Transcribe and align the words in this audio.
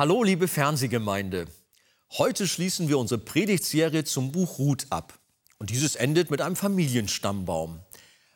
Hallo, 0.00 0.22
liebe 0.22 0.48
Fernsehgemeinde. 0.48 1.44
Heute 2.12 2.48
schließen 2.48 2.88
wir 2.88 2.96
unsere 2.96 3.20
Predigtserie 3.20 4.02
zum 4.02 4.32
Buch 4.32 4.58
Ruth 4.58 4.86
ab. 4.88 5.18
Und 5.58 5.68
dieses 5.68 5.94
endet 5.94 6.30
mit 6.30 6.40
einem 6.40 6.56
Familienstammbaum. 6.56 7.80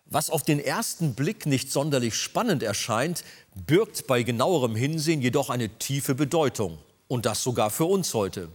Was 0.04 0.28
auf 0.28 0.42
den 0.42 0.60
ersten 0.60 1.14
Blick 1.14 1.46
nicht 1.46 1.72
sonderlich 1.72 2.16
spannend 2.16 2.62
erscheint, 2.62 3.24
birgt 3.54 4.06
bei 4.06 4.24
genauerem 4.24 4.76
Hinsehen 4.76 5.22
jedoch 5.22 5.48
eine 5.48 5.70
tiefe 5.78 6.14
Bedeutung. 6.14 6.76
Und 7.08 7.24
das 7.24 7.42
sogar 7.42 7.70
für 7.70 7.86
uns 7.86 8.12
heute. 8.12 8.50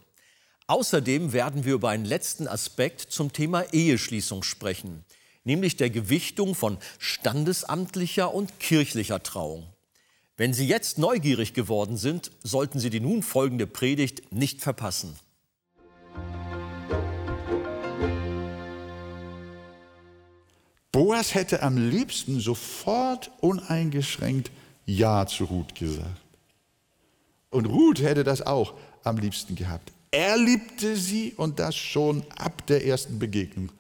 Außerdem 0.68 1.34
werden 1.34 1.66
wir 1.66 1.73
über 1.73 1.90
einen 1.90 2.05
letzten 2.05 2.48
Aspekt 2.48 3.02
zum 3.02 3.34
Thema 3.34 3.63
Eheschließung 3.73 4.44
sprechen, 4.44 5.04
nämlich 5.44 5.77
der 5.77 5.90
Gewichtung 5.90 6.54
von 6.54 6.77
standesamtlicher 6.99 8.32
und 8.32 8.60
kirchlicher 8.60 9.23
Trauung. 9.23 9.66
Wenn 10.39 10.53
Sie 10.53 10.66
jetzt 10.66 10.98
neugierig 10.98 11.53
geworden 11.53 11.98
sind, 11.98 12.31
sollten 12.43 12.79
Sie 12.79 12.89
die 12.89 13.02
nun 13.02 13.23
folgende 13.23 13.67
Predigt 13.67 14.31
nicht 14.31 14.62
verpassen. 14.62 15.15
Boas 20.93 21.35
hätte 21.35 21.62
am 21.62 21.76
liebsten 21.76 22.40
sofort 22.40 23.31
uneingeschränkt 23.41 24.49
Ja 24.85 25.27
zu 25.27 25.43
Ruth 25.43 25.76
gesagt. 25.76 26.21
Und 27.49 27.65
Ruth 27.65 28.01
hätte 28.01 28.24
das 28.24 28.41
auch 28.41 28.76
am 29.03 29.18
liebsten 29.18 29.55
gehabt. 29.55 29.91
Er 30.12 30.37
liebte 30.37 30.96
sie 30.96 31.34
und 31.35 31.59
das 31.59 31.76
schon 31.76 32.24
ab 32.37 32.65
der 32.68 32.85
ersten 32.85 33.20
Begegnung. 33.20 33.74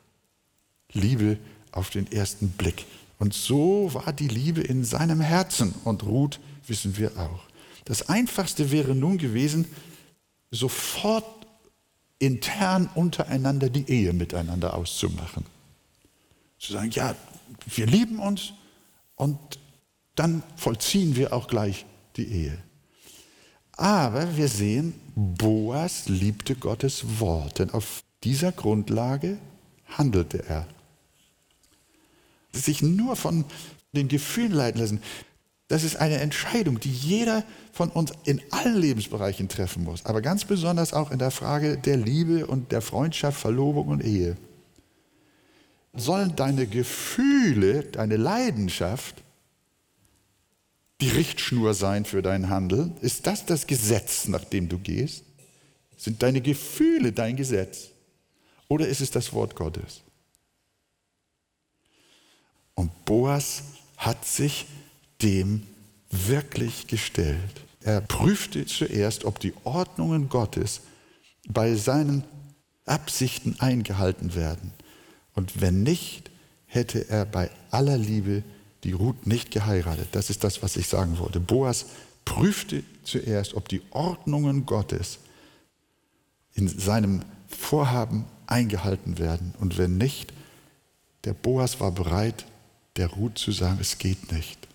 Liebe 0.91 1.37
auf 1.71 1.89
den 1.89 2.11
ersten 2.11 2.49
Blick. 2.49 2.85
Und 3.17 3.33
so 3.33 3.93
war 3.93 4.11
die 4.11 4.27
Liebe 4.27 4.61
in 4.61 4.83
seinem 4.83 5.21
Herzen 5.21 5.73
und 5.85 6.03
Ruth 6.03 6.39
wissen 6.69 6.97
wir 6.97 7.17
auch. 7.17 7.41
Das 7.85 8.09
Einfachste 8.09 8.71
wäre 8.71 8.95
nun 8.95 9.17
gewesen, 9.17 9.65
sofort 10.51 11.25
intern 12.19 12.89
untereinander 12.93 13.69
die 13.69 13.89
Ehe 13.89 14.13
miteinander 14.13 14.73
auszumachen. 14.73 15.45
Zu 16.59 16.73
sagen, 16.73 16.91
ja, 16.91 17.15
wir 17.65 17.85
lieben 17.85 18.19
uns 18.19 18.53
und 19.15 19.39
dann 20.15 20.43
vollziehen 20.55 21.15
wir 21.15 21.33
auch 21.33 21.47
gleich 21.47 21.85
die 22.17 22.27
Ehe. 22.27 22.57
Aber 23.71 24.35
wir 24.35 24.49
sehen, 24.49 24.93
Boas 25.15 26.09
liebte 26.09 26.55
Gottes 26.55 27.19
Wort, 27.19 27.59
denn 27.59 27.69
auf 27.69 28.03
dieser 28.23 28.51
Grundlage 28.51 29.37
handelte 29.87 30.43
er. 30.47 30.67
Sich 32.51 32.81
nur 32.81 33.15
von 33.15 33.45
den 33.93 34.09
Gefühlen 34.09 34.51
leiten 34.51 34.81
lassen, 34.81 35.01
das 35.69 35.83
ist 35.83 35.97
eine 35.97 36.17
Entscheidung, 36.17 36.79
die 36.79 36.91
jeder 36.91 37.43
von 37.71 37.89
uns 37.91 38.11
in 38.25 38.41
allen 38.49 38.75
Lebensbereichen 38.75 39.49
treffen 39.49 39.83
muss, 39.83 40.03
aber 40.03 40.21
ganz 40.21 40.43
besonders 40.43 40.93
auch 40.93 41.11
in 41.11 41.19
der 41.19 41.29
Frage 41.29 41.77
der 41.77 41.95
Liebe 41.95 42.47
und 42.47 42.71
der 42.71 42.81
Freundschaft, 42.81 43.39
Verlobung 43.39 43.87
und 43.87 44.03
Ehe. 44.03 44.35
Sollen 45.93 46.35
deine 46.35 46.65
Gefühle, 46.65 47.83
deine 47.83 48.17
Leidenschaft 48.17 49.23
die 51.01 51.09
Richtschnur 51.09 51.75
sein 51.75 52.03
für 52.03 52.23
dein 52.23 52.49
Handeln? 52.49 52.97
Ist 53.01 53.27
das 53.27 53.45
das 53.45 53.67
Gesetz, 53.67 54.27
nach 54.27 54.43
dem 54.43 54.69
du 54.69 54.79
gehst? 54.79 55.23
Sind 55.97 56.23
deine 56.23 56.41
Gefühle 56.41 57.11
dein 57.11 57.35
Gesetz? 57.35 57.89
Oder 58.69 58.87
ist 58.87 59.01
es 59.01 59.11
das 59.11 59.33
Wort 59.33 59.55
Gottes? 59.55 60.01
Und 62.73 63.05
Boas 63.05 63.63
hat 63.97 64.25
sich 64.25 64.65
dem 65.21 65.63
wirklich 66.09 66.87
gestellt. 66.87 67.61
Er 67.81 68.01
prüfte 68.01 68.65
zuerst, 68.65 69.25
ob 69.25 69.39
die 69.39 69.53
Ordnungen 69.63 70.29
Gottes 70.29 70.81
bei 71.47 71.75
seinen 71.75 72.23
Absichten 72.85 73.55
eingehalten 73.59 74.35
werden. 74.35 74.73
Und 75.33 75.61
wenn 75.61 75.83
nicht, 75.83 76.29
hätte 76.65 77.09
er 77.09 77.25
bei 77.25 77.49
aller 77.71 77.97
Liebe 77.97 78.43
die 78.83 78.91
Ruth 78.91 79.27
nicht 79.27 79.51
geheiratet. 79.51 80.09
Das 80.11 80.29
ist 80.29 80.43
das, 80.43 80.61
was 80.61 80.77
ich 80.77 80.87
sagen 80.87 81.19
wollte. 81.19 81.39
Boas 81.39 81.87
prüfte 82.25 82.83
zuerst, 83.03 83.53
ob 83.55 83.67
die 83.69 83.81
Ordnungen 83.91 84.65
Gottes 84.65 85.19
in 86.53 86.67
seinem 86.67 87.23
Vorhaben 87.47 88.25
eingehalten 88.47 89.17
werden. 89.17 89.53
Und 89.59 89.77
wenn 89.77 89.97
nicht, 89.97 90.33
der 91.23 91.33
Boas 91.33 91.79
war 91.79 91.91
bereit, 91.91 92.45
der 92.95 93.07
Ruth 93.07 93.37
zu 93.37 93.51
sagen, 93.51 93.79
es 93.81 93.97
geht 93.97 94.31
nicht. 94.31 94.68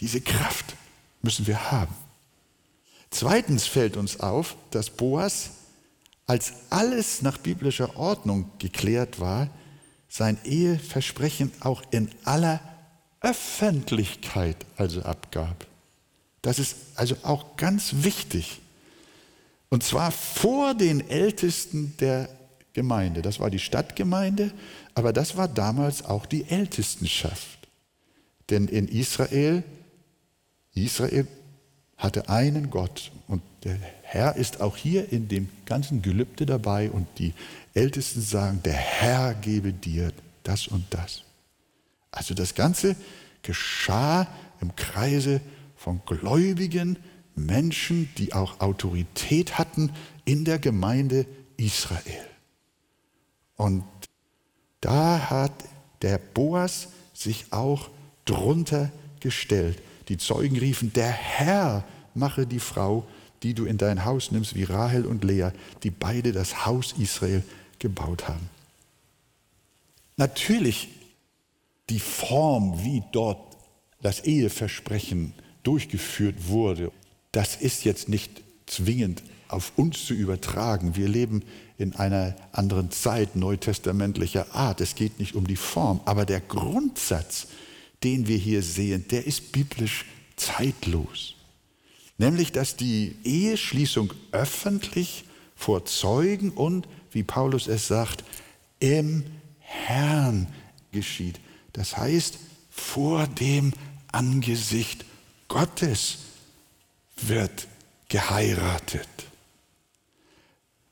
Diese 0.00 0.20
Kraft 0.20 0.74
müssen 1.22 1.46
wir 1.46 1.70
haben. 1.70 1.94
Zweitens 3.10 3.66
fällt 3.66 3.96
uns 3.96 4.20
auf, 4.20 4.56
dass 4.70 4.90
Boas, 4.90 5.50
als 6.26 6.52
alles 6.70 7.22
nach 7.22 7.38
biblischer 7.38 7.96
Ordnung 7.96 8.50
geklärt 8.58 9.20
war, 9.20 9.48
sein 10.08 10.38
Eheversprechen 10.44 11.52
auch 11.60 11.82
in 11.90 12.10
aller 12.24 12.60
Öffentlichkeit 13.20 14.56
also 14.76 15.02
abgab. 15.02 15.66
Das 16.42 16.58
ist 16.58 16.76
also 16.94 17.16
auch 17.22 17.56
ganz 17.56 18.04
wichtig. 18.04 18.60
Und 19.68 19.82
zwar 19.82 20.12
vor 20.12 20.74
den 20.74 21.08
Ältesten 21.08 21.96
der 21.98 22.28
Gemeinde. 22.72 23.22
Das 23.22 23.40
war 23.40 23.50
die 23.50 23.58
Stadtgemeinde, 23.58 24.52
aber 24.94 25.12
das 25.12 25.36
war 25.36 25.48
damals 25.48 26.04
auch 26.04 26.26
die 26.26 26.44
Ältestenschaft. 26.44 27.58
Denn 28.50 28.68
in 28.68 28.86
Israel 28.86 29.64
Israel 30.84 31.26
hatte 31.96 32.28
einen 32.28 32.70
Gott 32.70 33.10
und 33.26 33.42
der 33.64 33.78
Herr 34.02 34.36
ist 34.36 34.60
auch 34.60 34.76
hier 34.76 35.12
in 35.12 35.28
dem 35.28 35.48
ganzen 35.64 36.02
Gelübde 36.02 36.46
dabei 36.46 36.90
und 36.90 37.06
die 37.18 37.32
Ältesten 37.74 38.20
sagen, 38.20 38.60
der 38.64 38.74
Herr 38.74 39.34
gebe 39.34 39.72
dir 39.72 40.12
das 40.42 40.68
und 40.68 40.84
das. 40.90 41.22
Also 42.10 42.34
das 42.34 42.54
Ganze 42.54 42.96
geschah 43.42 44.26
im 44.60 44.76
Kreise 44.76 45.40
von 45.76 46.00
gläubigen 46.06 46.98
Menschen, 47.34 48.08
die 48.18 48.32
auch 48.32 48.60
Autorität 48.60 49.58
hatten 49.58 49.92
in 50.24 50.44
der 50.44 50.58
Gemeinde 50.58 51.26
Israel. 51.56 52.26
Und 53.56 53.84
da 54.80 55.30
hat 55.30 55.52
der 56.02 56.18
Boas 56.18 56.88
sich 57.12 57.52
auch 57.52 57.90
drunter 58.24 58.90
gestellt. 59.20 59.82
Die 60.08 60.18
Zeugen 60.18 60.56
riefen, 60.58 60.92
der 60.92 61.10
Herr 61.10 61.84
mache 62.14 62.46
die 62.46 62.60
Frau, 62.60 63.06
die 63.42 63.54
du 63.54 63.64
in 63.64 63.78
dein 63.78 64.04
Haus 64.04 64.30
nimmst, 64.30 64.54
wie 64.54 64.64
Rahel 64.64 65.06
und 65.06 65.24
Lea, 65.24 65.50
die 65.82 65.90
beide 65.90 66.32
das 66.32 66.66
Haus 66.66 66.94
Israel 66.98 67.42
gebaut 67.78 68.28
haben. 68.28 68.48
Natürlich 70.16 70.88
die 71.90 72.00
Form, 72.00 72.82
wie 72.82 73.02
dort 73.12 73.56
das 74.00 74.20
Eheversprechen 74.24 75.34
durchgeführt 75.62 76.48
wurde, 76.48 76.90
das 77.32 77.56
ist 77.56 77.84
jetzt 77.84 78.08
nicht 78.08 78.42
zwingend 78.66 79.22
auf 79.48 79.72
uns 79.76 80.06
zu 80.06 80.14
übertragen. 80.14 80.96
Wir 80.96 81.08
leben 81.08 81.42
in 81.78 81.94
einer 81.94 82.34
anderen 82.52 82.90
Zeit 82.90 83.36
neutestamentlicher 83.36 84.54
Art. 84.54 84.80
Es 84.80 84.94
geht 84.94 85.18
nicht 85.18 85.34
um 85.34 85.46
die 85.46 85.56
Form, 85.56 86.00
aber 86.04 86.24
der 86.24 86.40
Grundsatz, 86.40 87.48
den 88.02 88.26
wir 88.26 88.36
hier 88.36 88.62
sehen, 88.62 89.06
der 89.10 89.26
ist 89.26 89.52
biblisch 89.52 90.04
zeitlos. 90.36 91.34
Nämlich, 92.18 92.52
dass 92.52 92.76
die 92.76 93.16
Eheschließung 93.24 94.12
öffentlich 94.32 95.24
vor 95.54 95.84
Zeugen 95.84 96.50
und, 96.50 96.86
wie 97.10 97.22
Paulus 97.22 97.66
es 97.66 97.86
sagt, 97.88 98.24
im 98.80 99.24
Herrn 99.58 100.46
geschieht. 100.92 101.40
Das 101.72 101.96
heißt, 101.96 102.38
vor 102.70 103.26
dem 103.26 103.72
Angesicht 104.12 105.04
Gottes 105.48 106.18
wird 107.16 107.66
geheiratet. 108.08 109.08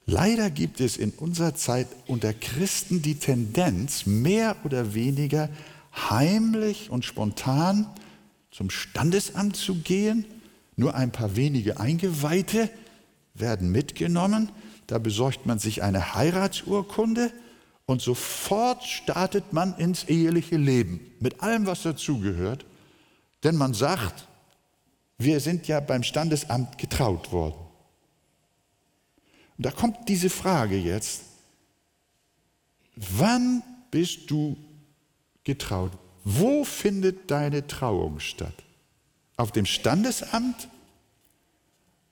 Leider 0.07 0.51
gibt 0.51 0.81
es 0.81 0.99
in 0.99 1.11
unserer 1.13 1.55
Zeit 1.55 1.89
unter 2.07 2.35
Christen 2.35 3.01
die 3.01 3.15
Tendenz, 3.15 4.05
mehr 4.05 4.57
oder 4.65 4.93
weniger 4.93 5.49
heimlich 5.95 6.91
und 6.91 7.05
spontan 7.05 7.87
zum 8.51 8.71
Standesamt 8.71 9.57
zu 9.57 9.77
gehen. 9.77 10.25
Nur 10.77 10.95
ein 10.95 11.13
paar 11.13 11.37
wenige 11.37 11.79
Eingeweihte 11.81 12.71
werden 13.35 13.71
mitgenommen. 13.71 14.51
Da 14.87 14.99
besorgt 14.99 15.47
man 15.47 15.59
sich 15.59 15.83
eine 15.83 16.15
Heiratsurkunde 16.15 17.33
und 17.87 18.01
sofort 18.01 18.85
startet 18.85 19.53
man 19.53 19.77
ins 19.77 20.05
eheliche 20.05 20.57
Leben 20.57 21.01
mit 21.21 21.43
allem, 21.43 21.67
was 21.67 21.83
dazugehört. 21.83 22.65
Denn 23.43 23.57
man 23.57 23.75
sagt, 23.75 24.27
wir 25.19 25.41
sind 25.41 25.69
ja 25.69 25.81
beim 25.81 26.03
Standesamt 26.03 26.79
getraut 26.79 27.31
worden. 27.31 27.57
Und 29.57 29.67
da 29.67 29.71
kommt 29.71 30.09
diese 30.09 30.31
Frage 30.31 30.77
jetzt, 30.77 31.23
wann 32.97 33.63
bist 33.91 34.31
du 34.31 34.57
getraut. 35.45 35.93
Wo 36.25 36.65
findet 36.65 37.31
deine 37.31 37.67
Trauung 37.67 38.19
statt? 38.19 38.55
Auf 39.37 39.53
dem 39.53 39.67
Standesamt 39.67 40.69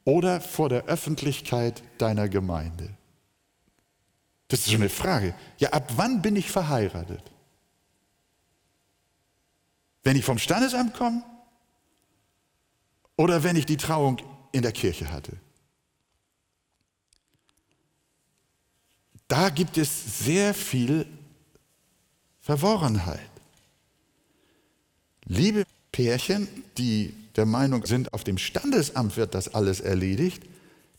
oder 0.05 0.41
vor 0.41 0.69
der 0.69 0.85
Öffentlichkeit 0.85 1.83
deiner 1.99 2.29
Gemeinde? 2.29 2.95
Das 4.49 4.61
ist 4.61 4.71
schon 4.71 4.83
eine 4.83 4.91
Frage. 4.91 5.35
Ja, 5.59 5.71
ab 5.71 5.93
wann 5.97 6.21
bin 6.21 6.37
ich 6.37 6.51
verheiratet? 6.51 7.23
Wenn 10.03 10.17
ich 10.17 10.25
vom 10.25 10.39
Standesamt 10.39 10.95
komme 10.95 11.25
oder 13.17 13.43
wenn 13.45 13.57
ich 13.57 13.65
die 13.65 13.77
Trauung 13.79 14.21
in 14.51 14.63
der 14.63 14.73
Kirche 14.73 15.11
hatte? 15.11 15.39
Da 19.29 19.49
gibt 19.49 19.79
es 19.79 20.19
sehr 20.19 20.53
viel 20.53 21.07
Verworrenheit. 22.43 23.31
Liebe 25.25 25.65
Pärchen, 25.93 26.49
die 26.77 27.15
der 27.37 27.47
Meinung 27.47 27.87
sind, 27.87 28.13
auf 28.13 28.25
dem 28.25 28.37
Standesamt 28.37 29.17
wird 29.17 29.35
das 29.35 29.55
alles 29.55 29.81
erledigt, 29.81 30.43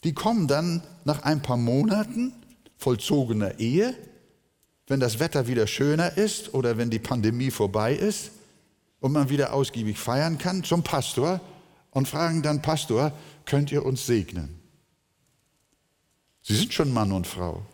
die 0.06 0.14
kommen 0.14 0.48
dann 0.48 0.82
nach 1.04 1.24
ein 1.24 1.42
paar 1.42 1.58
Monaten 1.58 2.32
vollzogener 2.78 3.60
Ehe, 3.60 3.94
wenn 4.88 5.02
das 5.02 5.20
Wetter 5.20 5.48
wieder 5.48 5.68
schöner 5.68 6.18
ist 6.18 6.54
oder 6.54 6.78
wenn 6.78 6.90
die 6.90 7.00
Pandemie 7.00 7.52
vorbei 7.52 7.94
ist 7.94 8.32
und 9.02 9.12
man 9.12 9.30
wieder 9.30 9.54
ausgiebig 9.54 9.98
feiern 9.98 10.38
kann, 10.38 10.64
zum 10.64 10.82
Pastor 10.82 11.42
und 11.92 12.08
fragen 12.08 12.42
dann, 12.42 12.62
Pastor, 12.62 13.12
könnt 13.46 13.70
ihr 13.72 13.86
uns 13.86 14.06
segnen? 14.06 14.60
Sie 16.42 16.56
sind 16.56 16.74
schon 16.74 16.92
Mann 16.92 17.12
und 17.12 17.28
Frau. 17.28 17.66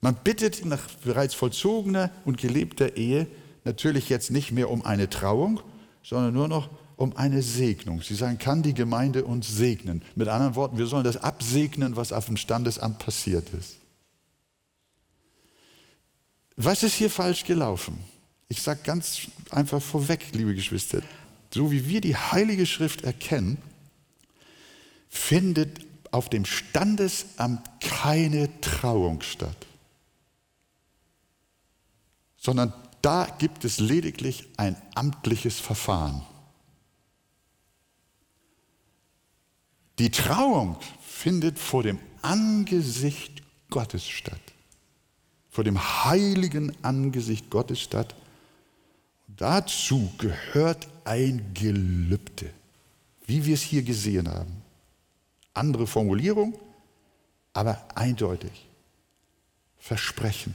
Man 0.00 0.14
bittet 0.14 0.64
nach 0.64 0.88
bereits 1.04 1.34
vollzogener 1.34 2.10
und 2.24 2.38
gelebter 2.38 2.96
Ehe 2.96 3.26
natürlich 3.64 4.08
jetzt 4.08 4.30
nicht 4.30 4.52
mehr 4.52 4.70
um 4.70 4.84
eine 4.84 5.10
Trauung, 5.10 5.60
sondern 6.02 6.34
nur 6.34 6.48
noch 6.48 6.70
um 6.96 7.16
eine 7.16 7.42
Segnung. 7.42 8.00
Sie 8.02 8.14
sagen, 8.14 8.38
kann 8.38 8.62
die 8.62 8.74
Gemeinde 8.74 9.24
uns 9.24 9.48
segnen? 9.48 10.02
Mit 10.14 10.28
anderen 10.28 10.54
Worten, 10.54 10.78
wir 10.78 10.86
sollen 10.86 11.04
das 11.04 11.16
absegnen, 11.18 11.96
was 11.96 12.12
auf 12.12 12.26
dem 12.26 12.36
Standesamt 12.36 12.98
passiert 12.98 13.50
ist. 13.50 13.76
Was 16.56 16.82
ist 16.82 16.94
hier 16.94 17.10
falsch 17.10 17.44
gelaufen? 17.44 17.98
Ich 18.48 18.62
sage 18.62 18.80
ganz 18.82 19.22
einfach 19.50 19.82
vorweg, 19.82 20.28
liebe 20.32 20.54
Geschwister, 20.54 21.02
so 21.52 21.70
wie 21.70 21.86
wir 21.86 22.00
die 22.00 22.16
Heilige 22.16 22.64
Schrift 22.64 23.02
erkennen, 23.02 23.58
findet 25.08 25.80
auf 26.12 26.30
dem 26.30 26.44
Standesamt 26.44 27.68
keine 27.80 28.48
Trauung 28.60 29.20
statt, 29.20 29.66
sondern 32.46 32.72
da 33.02 33.26
gibt 33.40 33.64
es 33.64 33.80
lediglich 33.80 34.46
ein 34.56 34.80
amtliches 34.94 35.58
Verfahren. 35.58 36.22
Die 39.98 40.12
Trauung 40.12 40.76
findet 41.00 41.58
vor 41.58 41.82
dem 41.82 41.98
Angesicht 42.22 43.42
Gottes 43.68 44.06
statt, 44.06 44.40
vor 45.50 45.64
dem 45.64 45.76
heiligen 46.04 46.72
Angesicht 46.84 47.50
Gottes 47.50 47.80
statt. 47.80 48.14
Dazu 49.26 50.12
gehört 50.16 50.86
ein 51.04 51.52
Gelübde, 51.52 52.48
wie 53.26 53.44
wir 53.44 53.54
es 53.54 53.62
hier 53.62 53.82
gesehen 53.82 54.28
haben. 54.28 54.62
Andere 55.52 55.88
Formulierung, 55.88 56.56
aber 57.52 57.88
eindeutig. 57.96 58.68
Versprechen. 59.78 60.54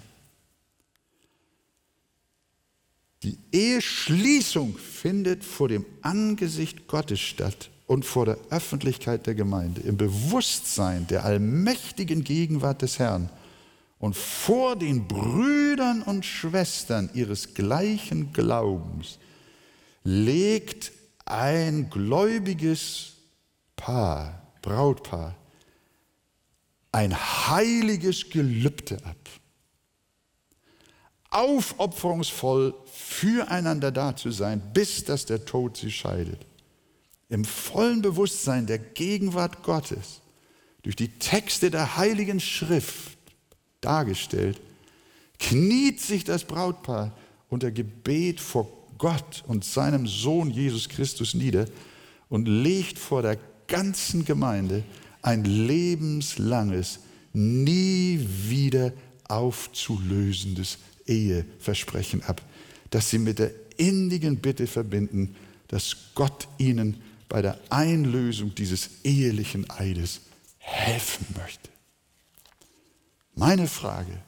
Die 3.23 3.37
Eheschließung 3.51 4.77
findet 4.77 5.43
vor 5.43 5.67
dem 5.67 5.85
Angesicht 6.01 6.87
Gottes 6.87 7.19
statt 7.19 7.69
und 7.85 8.03
vor 8.03 8.25
der 8.25 8.37
Öffentlichkeit 8.49 9.27
der 9.27 9.35
Gemeinde, 9.35 9.81
im 9.81 9.97
Bewusstsein 9.97 11.05
der 11.07 11.23
allmächtigen 11.25 12.23
Gegenwart 12.23 12.81
des 12.81 12.97
Herrn 12.97 13.29
und 13.99 14.15
vor 14.15 14.75
den 14.75 15.07
Brüdern 15.07 16.01
und 16.01 16.25
Schwestern 16.25 17.11
ihres 17.13 17.53
gleichen 17.53 18.33
Glaubens 18.33 19.19
legt 20.03 20.91
ein 21.25 21.89
gläubiges 21.91 23.13
Paar, 23.75 24.41
Brautpaar, 24.63 25.35
ein 26.91 27.15
heiliges 27.15 28.29
Gelübde 28.29 28.97
ab 29.05 29.17
aufopferungsvoll 31.31 32.75
füreinander 32.93 33.91
da 33.91 34.15
zu 34.15 34.31
sein, 34.31 34.61
bis 34.73 35.03
dass 35.05 35.25
der 35.25 35.45
Tod 35.45 35.77
sie 35.77 35.91
scheidet. 35.91 36.45
Im 37.29 37.45
vollen 37.45 38.01
Bewusstsein 38.01 38.67
der 38.67 38.77
Gegenwart 38.77 39.63
Gottes, 39.63 40.21
durch 40.83 40.95
die 40.95 41.07
Texte 41.07 41.71
der 41.71 41.95
Heiligen 41.97 42.39
Schrift 42.39 43.17
dargestellt, 43.79 44.59
kniet 45.39 46.01
sich 46.01 46.23
das 46.23 46.43
Brautpaar 46.43 47.15
unter 47.49 47.71
Gebet 47.71 48.39
vor 48.39 48.67
Gott 48.97 49.43
und 49.47 49.63
seinem 49.63 50.07
Sohn 50.07 50.51
Jesus 50.51 50.89
Christus 50.89 51.33
nieder 51.33 51.65
und 52.29 52.47
legt 52.47 52.99
vor 52.99 53.21
der 53.21 53.37
ganzen 53.67 54.25
Gemeinde 54.25 54.83
ein 55.21 55.43
lebenslanges, 55.43 56.99
nie 57.33 58.19
wieder 58.47 58.91
aufzulösendes 59.27 60.77
Eheversprechen 61.05 62.23
ab, 62.23 62.41
das 62.89 63.09
sie 63.09 63.19
mit 63.19 63.39
der 63.39 63.51
innigen 63.77 64.37
Bitte 64.37 64.67
verbinden, 64.67 65.35
dass 65.67 65.95
Gott 66.15 66.47
ihnen 66.57 67.01
bei 67.29 67.41
der 67.41 67.59
Einlösung 67.69 68.53
dieses 68.53 68.89
ehelichen 69.03 69.69
Eides 69.69 70.21
helfen 70.57 71.25
möchte. 71.37 71.69
Meine 73.35 73.67
Frage, 73.67 74.21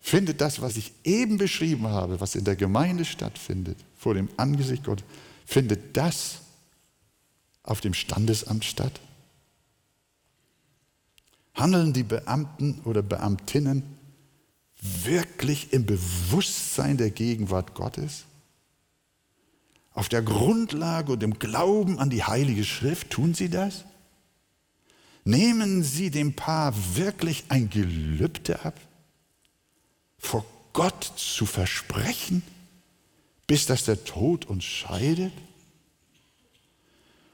findet 0.00 0.40
das, 0.40 0.62
was 0.62 0.76
ich 0.76 0.92
eben 1.04 1.36
beschrieben 1.36 1.86
habe, 1.88 2.20
was 2.20 2.34
in 2.34 2.44
der 2.44 2.56
Gemeinde 2.56 3.04
stattfindet, 3.04 3.76
vor 3.96 4.14
dem 4.14 4.30
Angesicht 4.38 4.84
Gottes, 4.84 5.04
findet 5.44 5.96
das 5.96 6.38
auf 7.62 7.82
dem 7.82 7.92
Standesamt 7.92 8.64
statt? 8.64 9.00
Handeln 11.54 11.92
die 11.92 12.04
Beamten 12.04 12.80
oder 12.84 13.02
Beamtinnen 13.02 13.97
wirklich 14.80 15.72
im 15.72 15.86
Bewusstsein 15.86 16.96
der 16.96 17.10
Gegenwart 17.10 17.74
Gottes? 17.74 18.24
Auf 19.92 20.08
der 20.08 20.22
Grundlage 20.22 21.12
und 21.12 21.20
dem 21.20 21.38
Glauben 21.38 21.98
an 21.98 22.10
die 22.10 22.22
Heilige 22.22 22.64
Schrift 22.64 23.10
tun 23.10 23.34
sie 23.34 23.48
das? 23.48 23.84
Nehmen 25.24 25.82
sie 25.82 26.10
dem 26.10 26.34
Paar 26.34 26.72
wirklich 26.94 27.44
ein 27.48 27.68
Gelübde 27.68 28.64
ab? 28.64 28.80
Vor 30.18 30.46
Gott 30.72 31.12
zu 31.16 31.44
versprechen, 31.46 32.42
bis 33.46 33.66
dass 33.66 33.84
der 33.84 34.04
Tod 34.04 34.44
uns 34.44 34.64
scheidet? 34.64 35.32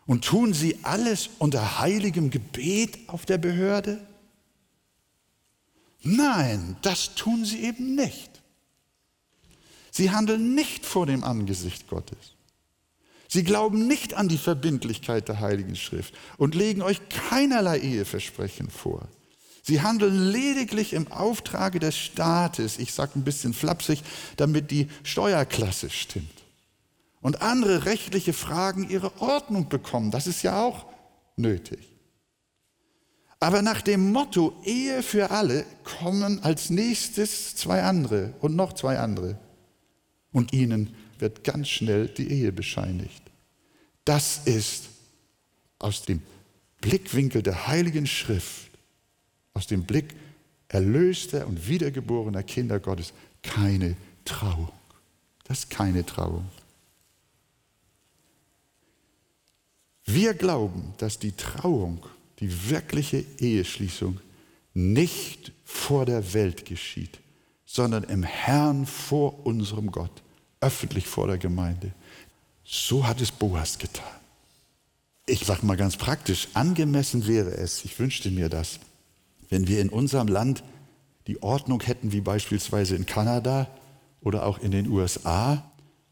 Und 0.06 0.24
tun 0.24 0.54
sie 0.54 0.78
alles 0.82 1.30
unter 1.38 1.78
heiligem 1.78 2.30
Gebet 2.30 2.98
auf 3.08 3.26
der 3.26 3.38
Behörde? 3.38 4.00
Nein, 6.04 6.76
das 6.82 7.14
tun 7.14 7.44
sie 7.44 7.60
eben 7.64 7.94
nicht. 7.94 8.30
Sie 9.90 10.10
handeln 10.10 10.54
nicht 10.54 10.84
vor 10.84 11.06
dem 11.06 11.24
Angesicht 11.24 11.88
Gottes. 11.88 12.34
Sie 13.28 13.42
glauben 13.42 13.86
nicht 13.86 14.14
an 14.14 14.28
die 14.28 14.38
Verbindlichkeit 14.38 15.28
der 15.28 15.40
Heiligen 15.40 15.76
Schrift 15.76 16.14
und 16.36 16.54
legen 16.54 16.82
euch 16.82 17.00
keinerlei 17.08 17.78
Eheversprechen 17.78 18.70
vor. 18.70 19.08
Sie 19.62 19.80
handeln 19.80 20.30
lediglich 20.30 20.92
im 20.92 21.10
Auftrage 21.10 21.80
des 21.80 21.96
Staates, 21.96 22.78
ich 22.78 22.92
sage 22.92 23.12
ein 23.18 23.24
bisschen 23.24 23.54
flapsig, 23.54 24.02
damit 24.36 24.70
die 24.70 24.88
Steuerklasse 25.04 25.88
stimmt. 25.88 26.44
Und 27.22 27.40
andere 27.40 27.86
rechtliche 27.86 28.34
Fragen 28.34 28.90
ihre 28.90 29.22
Ordnung 29.22 29.70
bekommen. 29.70 30.10
Das 30.10 30.26
ist 30.26 30.42
ja 30.42 30.62
auch 30.62 30.84
nötig. 31.36 31.93
Aber 33.44 33.60
nach 33.60 33.82
dem 33.82 34.10
Motto 34.10 34.58
Ehe 34.64 35.02
für 35.02 35.30
alle 35.30 35.66
kommen 35.84 36.42
als 36.42 36.70
nächstes 36.70 37.54
zwei 37.54 37.82
andere 37.82 38.32
und 38.40 38.56
noch 38.56 38.72
zwei 38.72 38.98
andere. 38.98 39.38
Und 40.32 40.54
ihnen 40.54 40.94
wird 41.18 41.44
ganz 41.44 41.68
schnell 41.68 42.08
die 42.08 42.30
Ehe 42.30 42.52
bescheinigt. 42.52 43.22
Das 44.06 44.46
ist 44.46 44.84
aus 45.78 46.06
dem 46.06 46.22
Blickwinkel 46.80 47.42
der 47.42 47.66
Heiligen 47.66 48.06
Schrift, 48.06 48.70
aus 49.52 49.66
dem 49.66 49.84
Blick 49.84 50.14
erlöster 50.68 51.46
und 51.46 51.68
wiedergeborener 51.68 52.44
Kinder 52.44 52.80
Gottes, 52.80 53.12
keine 53.42 53.94
Trauung. 54.24 54.72
Das 55.44 55.58
ist 55.58 55.70
keine 55.70 56.06
Trauung. 56.06 56.48
Wir 60.06 60.32
glauben, 60.32 60.94
dass 60.96 61.18
die 61.18 61.32
Trauung 61.32 62.06
die 62.40 62.70
wirkliche 62.70 63.24
Eheschließung 63.38 64.20
nicht 64.74 65.52
vor 65.64 66.04
der 66.04 66.34
Welt 66.34 66.64
geschieht, 66.64 67.20
sondern 67.64 68.04
im 68.04 68.22
Herrn 68.22 68.86
vor 68.86 69.46
unserem 69.46 69.90
Gott, 69.90 70.22
öffentlich 70.60 71.06
vor 71.06 71.26
der 71.26 71.38
Gemeinde. 71.38 71.92
So 72.64 73.06
hat 73.06 73.20
es 73.20 73.30
Boas 73.30 73.78
getan. 73.78 74.04
Ich 75.26 75.44
sage 75.46 75.64
mal 75.64 75.76
ganz 75.76 75.96
praktisch, 75.96 76.48
angemessen 76.54 77.26
wäre 77.26 77.50
es, 77.50 77.84
ich 77.84 77.98
wünschte 77.98 78.30
mir 78.30 78.48
das, 78.48 78.78
wenn 79.48 79.68
wir 79.68 79.80
in 79.80 79.88
unserem 79.88 80.28
Land 80.28 80.62
die 81.26 81.42
Ordnung 81.42 81.82
hätten 81.82 82.12
wie 82.12 82.20
beispielsweise 82.20 82.96
in 82.96 83.06
Kanada 83.06 83.68
oder 84.20 84.44
auch 84.44 84.58
in 84.58 84.70
den 84.70 84.88
USA. 84.88 85.70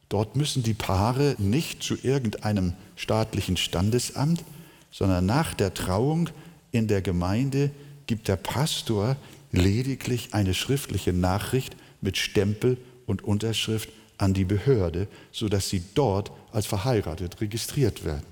Dort 0.08 0.36
müssen 0.36 0.62
die 0.62 0.74
Paare 0.74 1.34
nicht 1.38 1.82
zu 1.82 1.96
irgendeinem 2.02 2.74
staatlichen 2.96 3.56
Standesamt, 3.56 4.44
sondern 4.92 5.26
nach 5.26 5.54
der 5.54 5.74
Trauung 5.74 6.28
in 6.70 6.86
der 6.86 7.02
Gemeinde 7.02 7.70
gibt 8.06 8.28
der 8.28 8.36
Pastor 8.36 9.16
lediglich 9.50 10.34
eine 10.34 10.54
schriftliche 10.54 11.12
Nachricht 11.12 11.76
mit 12.00 12.16
Stempel 12.16 12.76
und 13.06 13.24
Unterschrift 13.24 13.88
an 14.18 14.34
die 14.34 14.44
Behörde, 14.44 15.08
sodass 15.32 15.68
sie 15.68 15.82
dort 15.94 16.30
als 16.52 16.66
verheiratet 16.66 17.40
registriert 17.40 18.04
werden. 18.04 18.26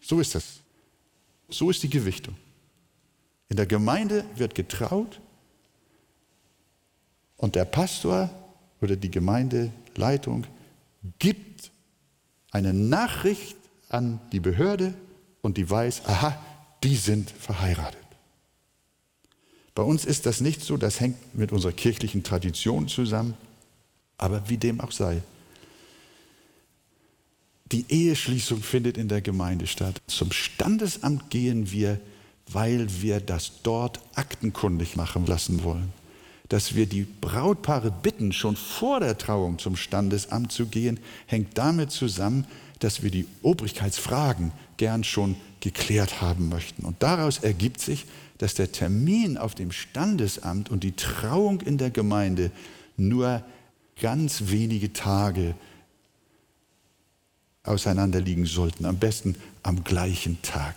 So 0.00 0.20
ist 0.20 0.34
das. 0.34 0.60
So 1.48 1.68
ist 1.68 1.82
die 1.82 1.90
Gewichtung. 1.90 2.34
In 3.48 3.56
der 3.56 3.66
Gemeinde 3.66 4.24
wird 4.36 4.54
getraut 4.54 5.20
und 7.36 7.54
der 7.54 7.64
Pastor 7.64 8.30
oder 8.80 8.96
die 8.96 9.10
Gemeindeleitung 9.10 10.46
gibt 11.18 11.70
eine 12.50 12.72
Nachricht 12.72 13.56
an 13.88 14.20
die 14.32 14.40
Behörde 14.40 14.94
und 15.42 15.56
die 15.56 15.68
weiß, 15.68 16.06
aha, 16.06 16.40
die 16.82 16.96
sind 16.96 17.30
verheiratet. 17.30 18.00
Bei 19.74 19.82
uns 19.82 20.04
ist 20.04 20.26
das 20.26 20.40
nicht 20.40 20.62
so, 20.62 20.76
das 20.76 21.00
hängt 21.00 21.34
mit 21.34 21.52
unserer 21.52 21.72
kirchlichen 21.72 22.22
Tradition 22.22 22.88
zusammen, 22.88 23.34
aber 24.18 24.48
wie 24.48 24.58
dem 24.58 24.80
auch 24.80 24.92
sei. 24.92 25.22
Die 27.72 27.86
Eheschließung 27.88 28.62
findet 28.62 28.98
in 28.98 29.08
der 29.08 29.22
Gemeinde 29.22 29.66
statt. 29.66 30.00
Zum 30.06 30.30
Standesamt 30.30 31.30
gehen 31.30 31.72
wir, 31.72 31.98
weil 32.48 32.86
wir 33.00 33.20
das 33.20 33.62
dort 33.62 34.00
aktenkundig 34.14 34.94
machen 34.94 35.24
lassen 35.26 35.64
wollen. 35.64 35.90
Dass 36.50 36.74
wir 36.74 36.84
die 36.84 37.06
Brautpaare 37.22 37.90
bitten, 37.90 38.32
schon 38.32 38.56
vor 38.56 39.00
der 39.00 39.16
Trauung 39.16 39.58
zum 39.58 39.76
Standesamt 39.76 40.52
zu 40.52 40.66
gehen, 40.66 41.00
hängt 41.26 41.56
damit 41.56 41.90
zusammen, 41.92 42.46
dass 42.82 43.02
wir 43.02 43.10
die 43.10 43.26
Obrigkeitsfragen 43.42 44.52
gern 44.76 45.04
schon 45.04 45.36
geklärt 45.60 46.20
haben 46.20 46.48
möchten. 46.48 46.84
Und 46.84 47.02
daraus 47.02 47.38
ergibt 47.38 47.80
sich, 47.80 48.06
dass 48.38 48.54
der 48.54 48.72
Termin 48.72 49.38
auf 49.38 49.54
dem 49.54 49.70
Standesamt 49.70 50.68
und 50.68 50.82
die 50.82 50.96
Trauung 50.96 51.60
in 51.60 51.78
der 51.78 51.90
Gemeinde 51.90 52.50
nur 52.96 53.44
ganz 54.00 54.44
wenige 54.46 54.92
Tage 54.92 55.54
auseinanderliegen 57.62 58.46
sollten, 58.46 58.84
am 58.84 58.98
besten 58.98 59.36
am 59.62 59.84
gleichen 59.84 60.42
Tag. 60.42 60.74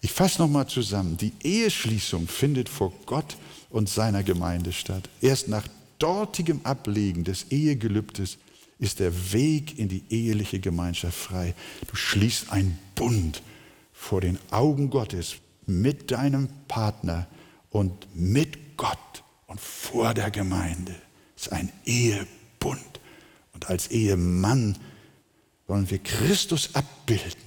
Ich 0.00 0.10
fasse 0.10 0.40
nochmal 0.40 0.66
zusammen. 0.66 1.18
Die 1.18 1.32
Eheschließung 1.42 2.28
findet 2.28 2.70
vor 2.70 2.94
Gott 3.04 3.36
und 3.68 3.90
seiner 3.90 4.22
Gemeinde 4.22 4.72
statt. 4.72 5.10
Erst 5.20 5.48
nach 5.48 5.68
dortigem 5.98 6.62
Ablegen 6.64 7.24
des 7.24 7.50
Ehegelübdes 7.50 8.38
ist 8.82 8.98
der 8.98 9.32
Weg 9.32 9.78
in 9.78 9.88
die 9.88 10.02
eheliche 10.10 10.58
Gemeinschaft 10.58 11.16
frei. 11.16 11.54
Du 11.86 11.94
schließt 11.94 12.50
einen 12.50 12.76
Bund 12.96 13.40
vor 13.92 14.20
den 14.20 14.40
Augen 14.50 14.90
Gottes 14.90 15.36
mit 15.66 16.10
deinem 16.10 16.48
Partner 16.66 17.28
und 17.70 18.08
mit 18.12 18.76
Gott 18.76 19.22
und 19.46 19.60
vor 19.60 20.14
der 20.14 20.32
Gemeinde. 20.32 20.96
Es 21.36 21.42
ist 21.42 21.52
ein 21.52 21.70
Ehebund. 21.84 23.00
Und 23.54 23.70
als 23.70 23.86
Ehemann 23.92 24.76
wollen 25.68 25.88
wir 25.88 26.00
Christus 26.00 26.74
abbilden, 26.74 27.40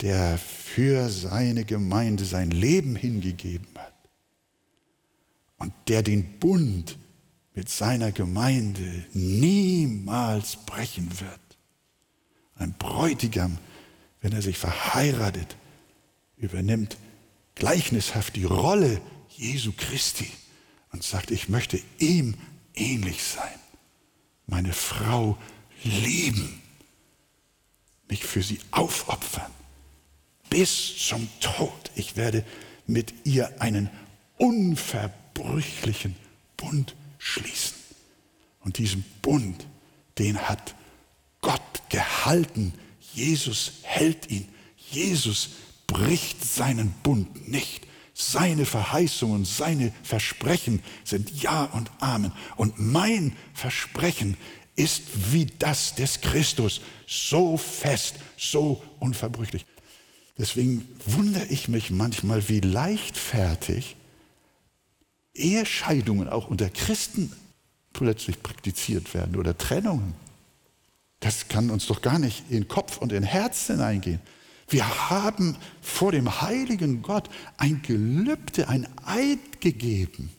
der 0.00 0.38
für 0.38 1.10
seine 1.10 1.64
Gemeinde 1.64 2.24
sein 2.24 2.52
Leben 2.52 2.94
hingegeben 2.94 3.66
hat 3.74 3.94
und 5.58 5.72
der 5.88 6.04
den 6.04 6.38
Bund 6.38 6.96
mit 7.54 7.68
seiner 7.68 8.12
Gemeinde 8.12 9.04
niemals 9.12 10.56
brechen 10.56 11.20
wird. 11.20 11.40
Ein 12.54 12.74
Bräutigam, 12.78 13.58
wenn 14.20 14.32
er 14.32 14.42
sich 14.42 14.58
verheiratet, 14.58 15.56
übernimmt 16.36 16.96
gleichnishaft 17.54 18.36
die 18.36 18.44
Rolle 18.44 19.00
Jesu 19.28 19.72
Christi 19.76 20.30
und 20.92 21.02
sagt, 21.02 21.30
ich 21.30 21.48
möchte 21.48 21.80
ihm 21.98 22.34
ähnlich 22.74 23.22
sein, 23.22 23.58
meine 24.46 24.72
Frau 24.72 25.36
lieben, 25.84 26.60
mich 28.08 28.24
für 28.24 28.42
sie 28.42 28.60
aufopfern, 28.70 29.50
bis 30.50 30.96
zum 30.98 31.28
Tod. 31.40 31.90
Ich 31.94 32.16
werde 32.16 32.44
mit 32.86 33.14
ihr 33.24 33.60
einen 33.60 33.90
unverbrüchlichen 34.36 36.16
Bund 36.56 36.94
schließen. 37.22 37.76
Und 38.60 38.78
diesen 38.78 39.04
Bund, 39.22 39.66
den 40.18 40.36
hat 40.38 40.74
Gott 41.40 41.60
gehalten. 41.88 42.74
Jesus 43.14 43.72
hält 43.82 44.30
ihn. 44.30 44.48
Jesus 44.90 45.50
bricht 45.86 46.44
seinen 46.44 46.92
Bund 47.02 47.48
nicht. 47.48 47.86
Seine 48.14 48.66
Verheißungen, 48.66 49.44
seine 49.44 49.92
Versprechen 50.02 50.82
sind 51.04 51.42
Ja 51.42 51.64
und 51.64 51.90
Amen. 52.00 52.32
Und 52.56 52.78
mein 52.78 53.36
Versprechen 53.54 54.36
ist 54.74 55.32
wie 55.32 55.46
das 55.46 55.94
des 55.94 56.20
Christus, 56.20 56.80
so 57.06 57.56
fest, 57.56 58.16
so 58.36 58.82
unverbrüchlich. 59.00 59.64
Deswegen 60.38 60.86
wundere 61.06 61.46
ich 61.46 61.68
mich 61.68 61.90
manchmal, 61.90 62.48
wie 62.48 62.60
leichtfertig 62.60 63.96
Ehescheidungen 65.34 66.28
auch 66.28 66.48
unter 66.48 66.68
Christen 66.68 67.32
plötzlich 67.92 68.42
praktiziert 68.42 69.14
werden 69.14 69.36
oder 69.36 69.56
Trennungen. 69.56 70.14
Das 71.20 71.48
kann 71.48 71.70
uns 71.70 71.86
doch 71.86 72.02
gar 72.02 72.18
nicht 72.18 72.50
in 72.50 72.68
Kopf 72.68 72.98
und 72.98 73.12
in 73.12 73.22
Herz 73.22 73.68
hineingehen. 73.68 74.20
Wir 74.68 75.10
haben 75.10 75.56
vor 75.80 76.12
dem 76.12 76.40
heiligen 76.40 77.02
Gott 77.02 77.28
ein 77.58 77.82
Gelübde, 77.82 78.68
ein 78.68 78.88
Eid 79.04 79.60
gegeben 79.60 80.30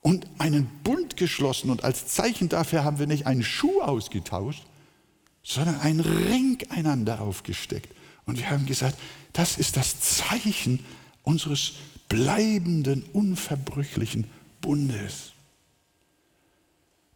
und 0.00 0.26
einen 0.38 0.66
Bund 0.84 1.16
geschlossen. 1.16 1.70
Und 1.70 1.84
als 1.84 2.06
Zeichen 2.08 2.48
dafür 2.48 2.84
haben 2.84 2.98
wir 2.98 3.06
nicht 3.06 3.26
einen 3.26 3.42
Schuh 3.42 3.80
ausgetauscht, 3.80 4.64
sondern 5.42 5.80
einen 5.80 6.00
Ring 6.00 6.58
einander 6.68 7.20
aufgesteckt. 7.20 7.94
Und 8.26 8.38
wir 8.38 8.50
haben 8.50 8.66
gesagt, 8.66 8.98
das 9.32 9.56
ist 9.56 9.76
das 9.76 10.00
Zeichen 10.00 10.84
unseres 11.22 11.72
bleibenden, 12.12 13.04
unverbrüchlichen 13.14 14.26
Bundes. 14.60 15.32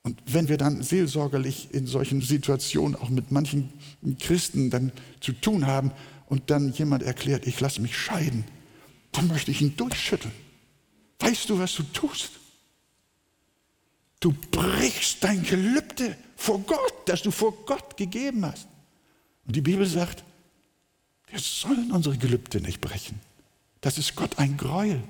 Und 0.02 0.22
wenn 0.24 0.48
wir 0.48 0.56
dann 0.56 0.82
seelsorgerlich 0.82 1.68
in 1.72 1.86
solchen 1.86 2.22
Situationen 2.22 2.96
auch 2.96 3.10
mit 3.10 3.30
manchen 3.30 3.70
Christen 4.18 4.70
dann 4.70 4.92
zu 5.20 5.32
tun 5.32 5.66
haben 5.66 5.90
und 6.28 6.48
dann 6.48 6.72
jemand 6.72 7.02
erklärt, 7.02 7.46
ich 7.46 7.60
lasse 7.60 7.82
mich 7.82 7.94
scheiden, 7.94 8.44
dann 9.12 9.26
möchte 9.26 9.50
ich 9.50 9.60
ihn 9.60 9.76
durchschütteln. 9.76 10.32
Weißt 11.18 11.50
du, 11.50 11.58
was 11.58 11.74
du 11.74 11.82
tust? 11.82 12.30
Du 14.20 14.34
brichst 14.50 15.22
dein 15.22 15.42
Gelübde 15.42 16.16
vor 16.36 16.60
Gott, 16.60 16.94
das 17.04 17.20
du 17.20 17.30
vor 17.30 17.52
Gott 17.66 17.98
gegeben 17.98 18.46
hast. 18.46 18.66
Und 19.46 19.54
die 19.56 19.60
Bibel 19.60 19.84
sagt, 19.84 20.24
wir 21.28 21.38
sollen 21.38 21.92
unsere 21.92 22.16
Gelübde 22.16 22.62
nicht 22.62 22.80
brechen. 22.80 23.20
Das 23.80 23.99
ist 23.99 24.16
Gott 24.16 24.38
ein 24.38 24.56
Gräuel. 24.56 25.02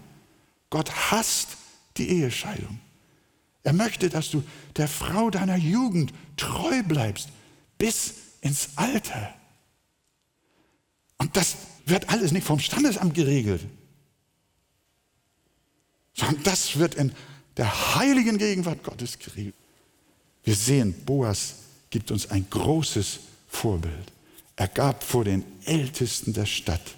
Gott 0.71 0.91
hasst 1.11 1.57
die 1.97 2.09
Ehescheidung. 2.09 2.81
Er 3.63 3.73
möchte, 3.73 4.09
dass 4.09 4.31
du 4.31 4.45
der 4.77 4.89
Frau 4.89 5.31
deiner 5.31 5.57
Jugend 5.57 6.13
treu 6.37 6.83
bleibst 6.83 7.29
bis 7.79 8.15
ins 8.41 8.71
Alter. 8.77 9.35
Und 11.19 11.37
das 11.37 11.57
wird 11.85 12.09
alles 12.11 12.33
nicht 12.33 12.47
vom 12.47 12.59
Standesamt 12.59 13.15
geregelt, 13.15 13.65
sondern 16.15 16.43
das 16.45 16.79
wird 16.79 16.95
in 16.95 17.13
der 17.57 17.97
heiligen 17.97 18.39
Gegenwart 18.39 18.83
Gottes 18.85 19.19
geregelt. 19.19 19.55
Wir 20.45 20.55
sehen, 20.55 20.95
Boas 21.05 21.57
gibt 21.91 22.11
uns 22.11 22.31
ein 22.31 22.49
großes 22.49 23.21
Vorbild. 23.49 24.13
Er 24.55 24.69
gab 24.69 25.03
vor 25.03 25.25
den 25.25 25.45
Ältesten 25.65 26.33
der 26.33 26.47
Stadt 26.47 26.95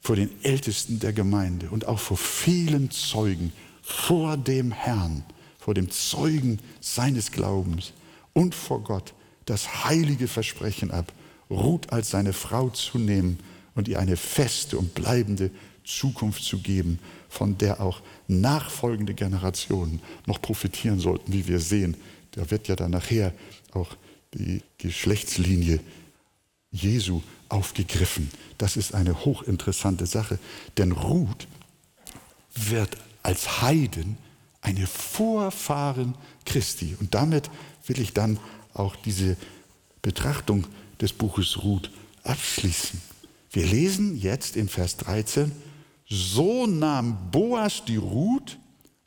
vor 0.00 0.16
den 0.16 0.30
Ältesten 0.42 1.00
der 1.00 1.12
Gemeinde 1.12 1.68
und 1.70 1.86
auch 1.86 1.98
vor 1.98 2.16
vielen 2.16 2.90
Zeugen, 2.90 3.52
vor 3.82 4.36
dem 4.36 4.72
Herrn, 4.72 5.24
vor 5.58 5.74
dem 5.74 5.90
Zeugen 5.90 6.58
seines 6.80 7.30
Glaubens 7.32 7.92
und 8.32 8.54
vor 8.54 8.82
Gott 8.82 9.14
das 9.44 9.84
heilige 9.84 10.28
Versprechen 10.28 10.90
ab, 10.90 11.12
Ruth 11.50 11.92
als 11.92 12.10
seine 12.10 12.32
Frau 12.32 12.68
zu 12.70 12.98
nehmen 12.98 13.38
und 13.74 13.88
ihr 13.88 13.98
eine 13.98 14.16
feste 14.16 14.76
und 14.76 14.94
bleibende 14.94 15.50
Zukunft 15.84 16.44
zu 16.44 16.58
geben, 16.58 16.98
von 17.28 17.56
der 17.56 17.80
auch 17.80 18.02
nachfolgende 18.26 19.14
Generationen 19.14 20.00
noch 20.26 20.42
profitieren 20.42 21.00
sollten, 21.00 21.32
wie 21.32 21.46
wir 21.48 21.60
sehen. 21.60 21.96
Da 22.32 22.50
wird 22.50 22.68
ja 22.68 22.76
dann 22.76 22.90
nachher 22.90 23.32
auch 23.72 23.96
die 24.34 24.62
Geschlechtslinie 24.76 25.80
Jesu 26.70 27.22
aufgegriffen. 27.48 28.30
Das 28.58 28.76
ist 28.76 28.94
eine 28.94 29.24
hochinteressante 29.24 30.06
Sache, 30.06 30.38
denn 30.76 30.92
Ruth 30.92 31.46
wird 32.54 32.96
als 33.22 33.62
Heiden 33.62 34.16
eine 34.60 34.86
Vorfahren 34.86 36.14
Christi. 36.44 36.96
Und 37.00 37.14
damit 37.14 37.50
will 37.86 38.00
ich 38.00 38.12
dann 38.12 38.38
auch 38.74 38.96
diese 38.96 39.36
Betrachtung 40.02 40.66
des 41.00 41.12
Buches 41.12 41.62
Ruth 41.62 41.90
abschließen. 42.24 43.00
Wir 43.52 43.66
lesen 43.66 44.16
jetzt 44.16 44.56
in 44.56 44.68
Vers 44.68 44.96
13, 44.98 45.52
so 46.08 46.66
nahm 46.66 47.30
Boas 47.30 47.84
die 47.84 47.96
Ruth 47.96 48.58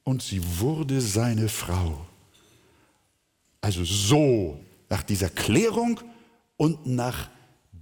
und 0.04 0.22
sie 0.22 0.42
wurde 0.60 1.02
seine 1.02 1.48
Frau. 1.48 2.06
Also 3.62 3.84
so, 3.84 4.60
nach 4.90 5.04
dieser 5.04 5.30
Klärung 5.30 6.00
und 6.58 6.86
nach 6.86 7.30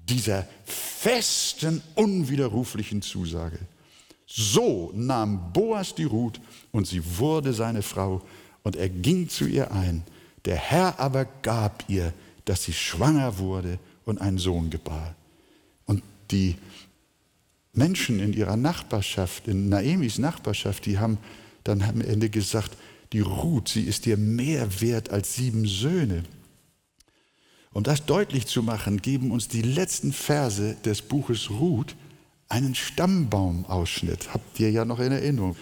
dieser 0.10 0.48
festen, 0.66 1.82
unwiderruflichen 1.96 3.02
Zusage. 3.02 3.60
So 4.26 4.92
nahm 4.96 5.54
Boas 5.54 5.96
die 5.96 6.04
Ruth 6.04 6.40
und 6.72 6.88
sie 6.88 7.02
wurde 7.18 7.54
seine 7.54 7.82
Frau 7.82 8.22
und 8.64 8.76
er 8.76 8.90
ging 8.90 9.30
zu 9.30 9.46
ihr 9.46 9.72
ein. 9.72 10.04
Der 10.46 10.56
Herr 10.56 11.00
aber 11.00 11.26
gab 11.42 11.84
ihr, 11.88 12.14
dass 12.46 12.64
sie 12.64 12.74
schwanger 12.74 13.38
wurde 13.38 13.80
und 14.06 14.20
einen 14.20 14.38
Sohn 14.38 14.70
gebar. 14.70 15.16
Und 15.86 16.04
die 16.32 16.56
Menschen 17.74 18.20
in 18.20 18.34
ihrer 18.34 18.58
Nachbarschaft, 18.58 19.48
in 19.48 19.70
Naemis 19.70 20.18
Nachbarschaft, 20.18 20.86
die 20.86 21.00
haben 21.00 21.18
dann 21.64 21.82
am 21.82 22.02
Ende 22.02 22.30
gesagt, 22.30 22.76
die 23.14 23.22
Ruth, 23.22 23.70
sie 23.70 23.84
ist 23.84 24.06
dir 24.06 24.18
mehr 24.18 24.82
wert 24.82 25.10
als 25.10 25.36
sieben 25.36 25.66
Söhne. 25.66 26.24
Um 27.72 27.84
das 27.84 28.06
deutlich 28.06 28.48
zu 28.48 28.64
machen, 28.64 29.02
geben 29.02 29.32
uns 29.32 29.48
die 29.48 29.62
letzten 29.62 30.12
Verse 30.12 30.76
des 30.84 31.02
Buches 31.04 31.52
Ruth 31.52 31.96
einen 32.50 32.74
Stammbaumausschnitt, 32.74 34.34
habt 34.34 34.60
ihr 34.60 34.72
ja 34.72 34.86
noch 34.86 35.00
in 35.00 35.12
Erinnerung, 35.12 35.56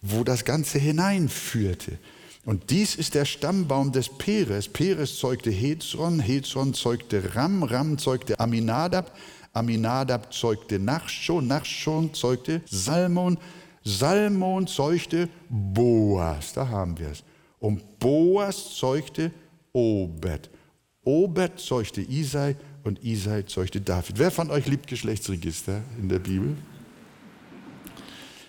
wo 0.00 0.24
das 0.24 0.46
Ganze 0.46 0.78
hineinführte. 0.78 1.98
Und 2.46 2.70
dies 2.70 2.96
ist 2.96 3.14
der 3.14 3.26
Stammbaum 3.26 3.92
des 3.92 4.08
Peres. 4.08 4.68
Peres 4.68 5.18
zeugte 5.18 5.50
Hezron, 5.50 6.20
Hezron 6.20 6.72
zeugte 6.72 7.34
Ram, 7.34 7.62
Ram 7.62 7.98
zeugte 7.98 8.40
Aminadab, 8.40 9.14
Aminadab 9.52 10.32
zeugte 10.32 10.78
Nachschon, 10.78 11.46
Nachschon 11.46 12.14
zeugte 12.14 12.62
Salmon, 12.64 13.36
Salmon 13.84 14.66
zeugte 14.66 15.28
Boas, 15.50 16.54
da 16.54 16.66
haben 16.66 16.98
wir 16.98 17.10
es. 17.10 17.22
Und 17.58 17.98
Boas 17.98 18.74
zeugte 18.76 19.30
Obed. 19.72 20.48
Obed 21.10 21.58
zeugte 21.58 22.02
Isai 22.02 22.54
und 22.84 23.02
Isai 23.02 23.42
zeugte 23.42 23.80
David. 23.80 24.20
Wer 24.20 24.30
von 24.30 24.48
euch 24.48 24.66
liebt 24.66 24.86
Geschlechtsregister 24.86 25.82
in 26.00 26.08
der 26.08 26.20
Bibel? 26.20 26.56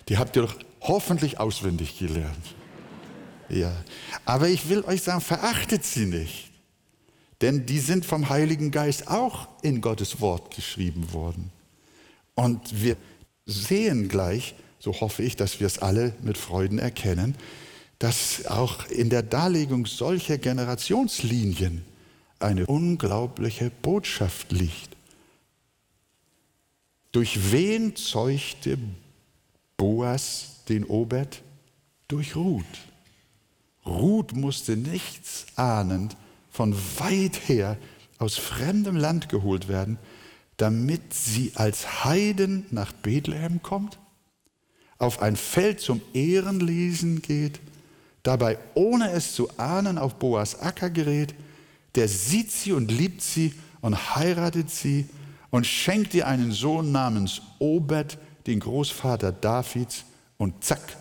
Die 0.08 0.16
habt 0.16 0.36
ihr 0.36 0.42
doch 0.42 0.54
hoffentlich 0.80 1.40
auswendig 1.40 1.98
gelernt. 1.98 2.54
Ja, 3.48 3.72
aber 4.24 4.48
ich 4.48 4.68
will 4.68 4.84
euch 4.84 5.02
sagen, 5.02 5.20
verachtet 5.20 5.84
sie 5.84 6.06
nicht. 6.06 6.52
Denn 7.40 7.66
die 7.66 7.80
sind 7.80 8.06
vom 8.06 8.28
Heiligen 8.28 8.70
Geist 8.70 9.08
auch 9.08 9.48
in 9.62 9.80
Gottes 9.80 10.20
Wort 10.20 10.54
geschrieben 10.54 11.12
worden. 11.12 11.50
Und 12.36 12.80
wir 12.80 12.96
sehen 13.44 14.08
gleich, 14.08 14.54
so 14.78 15.00
hoffe 15.00 15.24
ich, 15.24 15.34
dass 15.34 15.58
wir 15.58 15.66
es 15.66 15.80
alle 15.80 16.14
mit 16.22 16.38
Freuden 16.38 16.78
erkennen, 16.78 17.34
dass 17.98 18.46
auch 18.46 18.86
in 18.86 19.10
der 19.10 19.24
Darlegung 19.24 19.86
solcher 19.86 20.38
Generationslinien 20.38 21.84
eine 22.42 22.66
unglaubliche 22.66 23.70
Botschaft 23.70 24.52
liegt. 24.52 24.96
Durch 27.12 27.52
wen 27.52 27.94
zeugte 27.96 28.78
Boas 29.76 30.62
den 30.68 30.84
Obed? 30.84 31.42
Durch 32.08 32.36
Ruth. 32.36 32.64
Ruth 33.84 34.34
musste 34.34 34.76
nichts 34.76 35.46
ahnend 35.56 36.16
von 36.50 36.74
weit 36.98 37.48
her 37.48 37.76
aus 38.18 38.36
fremdem 38.36 38.96
Land 38.96 39.28
geholt 39.28 39.68
werden, 39.68 39.98
damit 40.56 41.12
sie 41.12 41.52
als 41.54 42.04
Heiden 42.04 42.66
nach 42.70 42.92
Bethlehem 42.92 43.62
kommt, 43.62 43.98
auf 44.98 45.20
ein 45.20 45.36
Feld 45.36 45.80
zum 45.80 46.00
Ehrenlesen 46.12 47.20
geht, 47.22 47.58
dabei 48.22 48.58
ohne 48.74 49.10
es 49.10 49.34
zu 49.34 49.50
ahnen 49.58 49.98
auf 49.98 50.14
Boas 50.16 50.60
Acker 50.60 50.90
gerät, 50.90 51.34
der 51.94 52.08
sieht 52.08 52.50
sie 52.50 52.72
und 52.72 52.90
liebt 52.90 53.22
sie 53.22 53.54
und 53.80 54.14
heiratet 54.16 54.70
sie 54.70 55.08
und 55.50 55.66
schenkt 55.66 56.14
ihr 56.14 56.26
einen 56.26 56.52
Sohn 56.52 56.92
namens 56.92 57.42
Obed, 57.58 58.18
den 58.46 58.60
Großvater 58.60 59.32
Davids, 59.32 60.04
und 60.38 60.64
zack, 60.64 60.96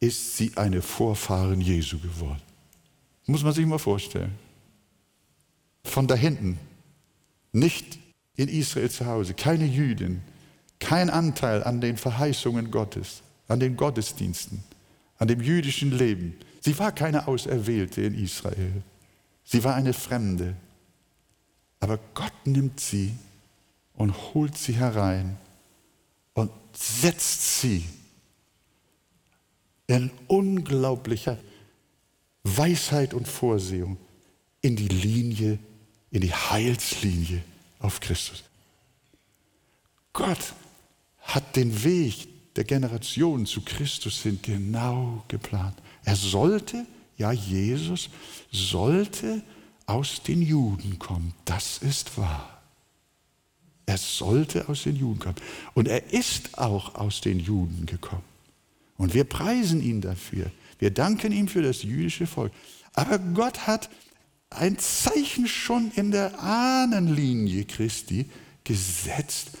ist 0.00 0.36
sie 0.36 0.52
eine 0.56 0.80
Vorfahren 0.82 1.60
Jesu 1.60 1.98
geworden. 1.98 2.40
Muss 3.26 3.42
man 3.42 3.52
sich 3.52 3.66
mal 3.66 3.78
vorstellen. 3.78 4.32
Von 5.84 6.06
da 6.06 6.14
hinten, 6.14 6.58
nicht 7.52 7.98
in 8.36 8.48
Israel 8.48 8.90
zu 8.90 9.06
Hause, 9.06 9.34
keine 9.34 9.66
Jüdin, 9.66 10.22
kein 10.78 11.10
Anteil 11.10 11.62
an 11.62 11.80
den 11.80 11.96
Verheißungen 11.96 12.70
Gottes, 12.70 13.22
an 13.48 13.60
den 13.60 13.76
Gottesdiensten, 13.76 14.62
an 15.18 15.28
dem 15.28 15.40
jüdischen 15.40 15.96
Leben. 15.96 16.36
Sie 16.60 16.78
war 16.78 16.92
keine 16.92 17.28
Auserwählte 17.28 18.02
in 18.02 18.14
Israel. 18.14 18.82
Sie 19.44 19.64
war 19.64 19.74
eine 19.74 19.92
Fremde. 19.92 20.56
Aber 21.80 21.98
Gott 22.14 22.32
nimmt 22.46 22.80
sie 22.80 23.12
und 23.94 24.12
holt 24.34 24.56
sie 24.56 24.74
herein 24.74 25.36
und 26.34 26.50
setzt 26.72 27.60
sie 27.60 27.84
in 29.86 30.10
unglaublicher 30.28 31.38
Weisheit 32.44 33.14
und 33.14 33.28
Vorsehung 33.28 33.96
in 34.60 34.76
die 34.76 34.88
Linie, 34.88 35.58
in 36.10 36.20
die 36.20 36.32
Heilslinie 36.32 37.42
auf 37.80 38.00
Christus. 38.00 38.44
Gott 40.12 40.54
hat 41.18 41.56
den 41.56 41.84
Weg 41.84 42.28
der 42.54 42.64
Generation 42.64 43.46
zu 43.46 43.62
Christus 43.62 44.22
hin 44.22 44.38
genau 44.42 45.24
geplant. 45.28 45.76
Er 46.04 46.16
sollte 46.16 46.86
ja, 47.16 47.32
Jesus 47.32 48.10
sollte 48.50 49.42
aus 49.86 50.22
den 50.22 50.42
Juden 50.42 50.98
kommen. 50.98 51.34
Das 51.44 51.78
ist 51.78 52.16
wahr. 52.16 52.62
Er 53.86 53.98
sollte 53.98 54.68
aus 54.68 54.84
den 54.84 54.96
Juden 54.96 55.18
kommen. 55.18 55.36
Und 55.74 55.88
er 55.88 56.12
ist 56.12 56.58
auch 56.58 56.94
aus 56.94 57.20
den 57.20 57.40
Juden 57.40 57.86
gekommen. 57.86 58.24
Und 58.96 59.14
wir 59.14 59.24
preisen 59.24 59.82
ihn 59.82 60.00
dafür. 60.00 60.50
Wir 60.78 60.90
danken 60.90 61.32
ihm 61.32 61.48
für 61.48 61.62
das 61.62 61.82
jüdische 61.82 62.26
Volk. 62.26 62.52
Aber 62.94 63.18
Gott 63.18 63.66
hat 63.66 63.90
ein 64.50 64.78
Zeichen 64.78 65.48
schon 65.48 65.90
in 65.92 66.10
der 66.10 66.38
Ahnenlinie 66.40 67.64
Christi 67.64 68.26
gesetzt, 68.64 69.52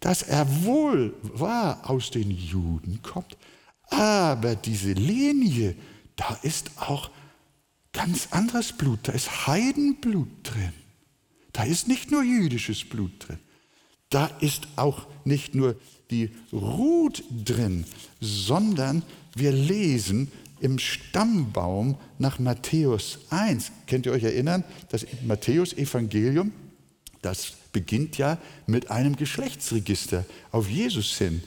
dass 0.00 0.22
er 0.22 0.64
wohl 0.64 1.14
wahr 1.22 1.88
aus 1.88 2.10
den 2.10 2.30
Juden 2.30 3.00
kommt, 3.02 3.36
aber 3.90 4.54
diese 4.54 4.92
Linie 4.92 5.74
da 6.18 6.36
ist 6.42 6.72
auch 6.76 7.10
ganz 7.92 8.28
anderes 8.32 8.72
Blut, 8.72 8.98
da 9.04 9.12
ist 9.12 9.46
Heidenblut 9.46 10.28
drin. 10.42 10.74
Da 11.52 11.62
ist 11.62 11.88
nicht 11.88 12.10
nur 12.10 12.22
jüdisches 12.22 12.84
Blut 12.84 13.12
drin. 13.26 13.38
Da 14.10 14.26
ist 14.40 14.68
auch 14.76 15.06
nicht 15.24 15.54
nur 15.54 15.76
die 16.10 16.30
Ruth 16.52 17.22
drin, 17.44 17.84
sondern 18.20 19.02
wir 19.34 19.52
lesen 19.52 20.30
im 20.60 20.78
Stammbaum 20.78 21.96
nach 22.18 22.38
Matthäus 22.38 23.20
1. 23.30 23.70
Könnt 23.86 24.06
ihr 24.06 24.12
euch 24.12 24.24
erinnern? 24.24 24.64
Das 24.88 25.06
Matthäus-Evangelium, 25.24 26.52
das 27.22 27.52
beginnt 27.72 28.18
ja 28.18 28.38
mit 28.66 28.90
einem 28.90 29.14
Geschlechtsregister 29.14 30.24
auf 30.50 30.68
Jesus 30.68 31.16
hin. 31.16 31.42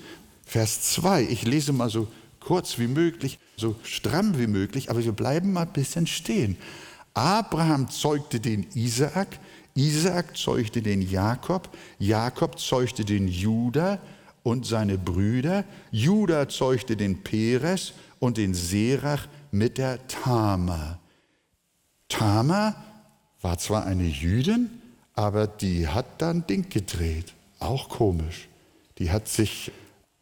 Vers 0.45 0.93
2, 0.93 1.23
ich 1.23 1.43
lese 1.43 1.73
mal 1.73 1.89
so 1.89 2.07
kurz 2.39 2.77
wie 2.79 2.87
möglich, 2.87 3.39
so 3.61 3.75
stramm 3.83 4.37
wie 4.37 4.47
möglich, 4.47 4.89
aber 4.89 5.03
wir 5.03 5.13
bleiben 5.13 5.53
mal 5.53 5.61
ein 5.61 5.73
bisschen 5.73 6.07
stehen. 6.07 6.57
Abraham 7.13 7.89
zeugte 7.89 8.39
den 8.39 8.67
Isaak, 8.73 9.39
Isaak 9.75 10.35
zeugte 10.35 10.81
den 10.81 11.01
Jakob, 11.01 11.69
Jakob 11.99 12.59
zeugte 12.59 13.05
den 13.05 13.27
Judah 13.27 13.99
und 14.43 14.65
seine 14.65 14.97
Brüder, 14.97 15.63
Judah 15.91 16.49
zeugte 16.49 16.97
den 16.97 17.23
Peres 17.23 17.93
und 18.19 18.37
den 18.37 18.53
Serach 18.53 19.27
mit 19.51 19.77
der 19.77 20.05
Tama. 20.07 20.99
Tama 22.09 22.75
war 23.41 23.57
zwar 23.57 23.85
eine 23.85 24.03
Jüdin, 24.07 24.69
aber 25.13 25.47
die 25.47 25.87
hat 25.87 26.21
dann 26.21 26.45
Ding 26.47 26.69
gedreht, 26.69 27.33
auch 27.59 27.89
komisch. 27.89 28.47
Die 28.97 29.11
hat 29.11 29.27
sich 29.27 29.71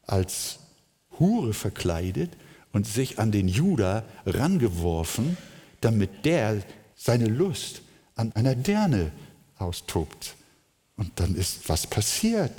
als 0.05 0.59
Hure 1.19 1.53
verkleidet 1.53 2.31
und 2.71 2.87
sich 2.87 3.19
an 3.19 3.31
den 3.31 3.47
Judah 3.47 4.03
rangeworfen, 4.25 5.37
damit 5.81 6.25
der 6.25 6.63
seine 6.95 7.25
Lust 7.25 7.81
an 8.15 8.31
einer 8.33 8.55
Dirne 8.55 9.11
austobt. 9.57 10.35
Und 10.97 11.19
dann 11.19 11.35
ist 11.35 11.69
was 11.69 11.87
passiert. 11.87 12.51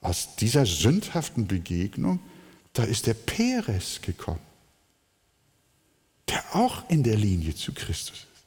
Aus 0.00 0.36
dieser 0.36 0.66
sündhaften 0.66 1.46
Begegnung, 1.46 2.20
da 2.72 2.84
ist 2.84 3.06
der 3.06 3.14
Peres 3.14 4.00
gekommen, 4.02 4.40
der 6.28 6.42
auch 6.54 6.88
in 6.88 7.02
der 7.02 7.16
Linie 7.16 7.54
zu 7.54 7.72
Christus 7.72 8.16
ist. 8.16 8.46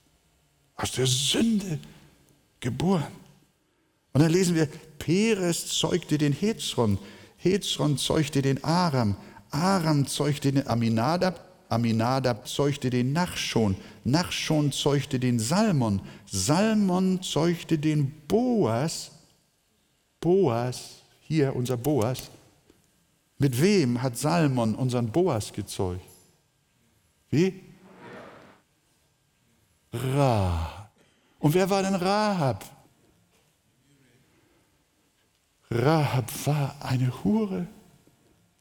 Aus 0.76 0.92
der 0.94 1.08
Sünde 1.08 1.80
geboren. 2.60 3.12
Und 4.14 4.22
dann 4.22 4.32
lesen 4.32 4.56
wir, 4.56 4.68
Peres 5.00 5.68
zeugte 5.68 6.18
den 6.18 6.34
Hezron, 6.34 6.98
Hezron 7.38 7.98
zeugte 7.98 8.42
den 8.42 8.64
Aram, 8.64 9.18
Aram 9.54 10.08
zeugte 10.08 10.52
den 10.52 10.68
Aminadab, 10.68 11.40
Aminadab 11.70 12.48
zeugte 12.48 12.90
den 12.90 13.14
Nachschon, 13.14 13.76
Nachschon 14.04 14.72
zeugte 14.72 15.20
den 15.20 15.40
Salmon, 15.40 16.02
Salmon 16.26 17.22
zeugte 17.22 17.78
den 17.78 18.12
Boas, 18.28 19.12
Boas, 20.20 21.04
hier 21.22 21.56
unser 21.56 21.78
Boas. 21.78 22.32
Mit 23.38 23.62
wem 23.62 24.02
hat 24.02 24.18
Salmon 24.18 24.74
unseren 24.74 25.12
Boas 25.12 25.54
gezeugt? 25.54 26.02
Wie? 27.30 27.62
Ra. 29.94 30.90
Und 31.40 31.54
wer 31.54 31.70
war 31.70 31.84
denn 31.84 31.96
Rahab? 31.96 32.66
Rahab 35.70 36.32
war 36.46 36.76
eine 36.80 37.24
Hure 37.24 37.68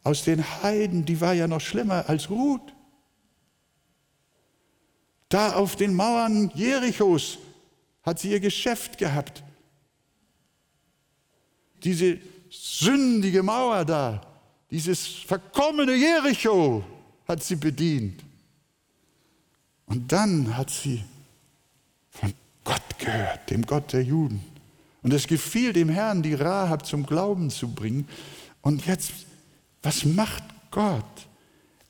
aus 0.02 0.24
den 0.24 0.42
Heiden, 0.62 1.04
die 1.04 1.20
war 1.20 1.32
ja 1.32 1.46
noch 1.46 1.60
schlimmer 1.60 2.08
als 2.08 2.30
Ruth. 2.30 2.74
Da 5.28 5.54
auf 5.54 5.76
den 5.76 5.94
Mauern 5.94 6.50
Jerichos 6.54 7.38
hat 8.02 8.18
sie 8.18 8.30
ihr 8.32 8.40
Geschäft 8.40 8.98
gehabt. 8.98 9.42
Diese 11.84 12.18
sündige 12.50 13.42
Mauer 13.42 13.84
da, 13.84 14.20
dieses 14.70 15.06
verkommene 15.06 15.94
Jericho 15.94 16.84
hat 17.26 17.42
sie 17.42 17.56
bedient. 17.56 18.22
Und 19.86 20.10
dann 20.10 20.56
hat 20.56 20.70
sie 20.70 21.02
von 22.10 22.32
Gott 22.64 22.98
gehört, 22.98 23.50
dem 23.50 23.66
Gott 23.66 23.92
der 23.92 24.02
Juden. 24.02 24.42
Und 25.02 25.12
es 25.12 25.26
gefiel 25.26 25.72
dem 25.72 25.88
Herrn, 25.88 26.22
die 26.22 26.34
Rahab 26.34 26.86
zum 26.86 27.04
Glauben 27.04 27.50
zu 27.50 27.68
bringen. 27.68 28.08
Und 28.60 28.86
jetzt, 28.86 29.12
was 29.83 30.05
macht 30.05 30.45
Gott? 30.71 31.27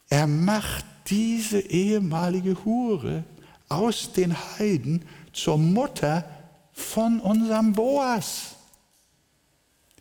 Er 0.09 0.27
macht 0.27 0.85
diese 1.09 1.61
ehemalige 1.61 2.65
Hure 2.65 3.25
aus 3.69 4.13
den 4.13 4.37
Heiden 4.37 5.05
zur 5.33 5.59
Mutter 5.59 6.25
von 6.73 7.21
unserem 7.21 7.73
Boas. 7.73 8.57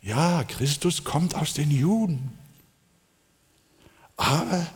Ja, 0.02 0.44
Christus 0.44 1.04
kommt 1.04 1.34
aus 1.34 1.54
den 1.54 1.70
Juden. 1.70 2.32
Aber 4.16 4.66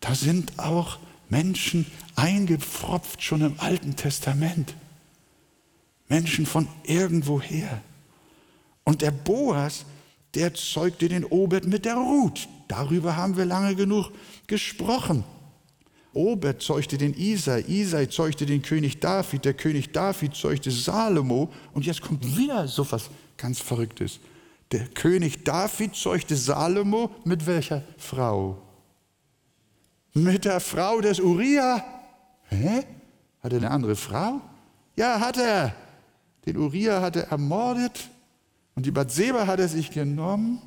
da 0.00 0.14
sind 0.14 0.58
auch 0.58 0.98
Menschen 1.28 1.86
eingepfropft 2.16 3.22
schon 3.22 3.42
im 3.42 3.60
Alten 3.60 3.96
Testament. 3.96 4.74
Menschen 6.08 6.46
von 6.46 6.68
irgendwoher. 6.84 7.80
Und 8.84 9.02
der 9.02 9.12
Boas, 9.12 9.84
der 10.34 10.54
zeugte 10.54 11.08
den 11.08 11.24
Obed 11.24 11.66
mit 11.66 11.84
der 11.84 11.96
Ruth. 11.96 12.48
Darüber 12.68 13.16
haben 13.16 13.36
wir 13.36 13.44
lange 13.44 13.74
genug 13.74 14.10
gesprochen. 14.46 15.24
Obed 16.14 16.60
zeugte 16.62 16.98
den 16.98 17.14
Isai, 17.14 17.64
Isai 17.66 18.06
zeugte 18.06 18.44
den 18.44 18.62
König 18.62 19.00
David, 19.00 19.44
der 19.44 19.54
König 19.54 19.92
David 19.92 20.34
zeugte 20.34 20.70
Salomo 20.70 21.50
und 21.72 21.86
jetzt 21.86 22.02
kommt 22.02 22.36
wieder 22.36 22.68
so 22.68 22.90
was 22.90 23.08
ganz 23.36 23.60
Verrücktes. 23.60 24.20
Der 24.72 24.86
König 24.88 25.44
David 25.44 25.94
zeugte 25.94 26.36
Salomo 26.36 27.10
mit 27.24 27.46
welcher 27.46 27.82
Frau? 27.96 28.58
Mit 30.14 30.44
der 30.44 30.60
Frau 30.60 31.00
des 31.00 31.18
Uriah. 31.20 31.82
Hä? 32.48 32.84
Hat 33.42 33.52
er 33.52 33.58
eine 33.58 33.70
andere 33.70 33.96
Frau? 33.96 34.40
Ja, 34.96 35.18
hat 35.18 35.38
er. 35.38 35.74
Den 36.44 36.58
Uriah 36.58 37.00
hat 37.00 37.16
er 37.16 37.28
ermordet 37.28 38.10
und 38.74 38.86
die 38.86 38.90
Bathseba 38.90 39.46
hat 39.46 39.60
er 39.60 39.68
sich 39.68 39.90
genommen. 39.90 40.60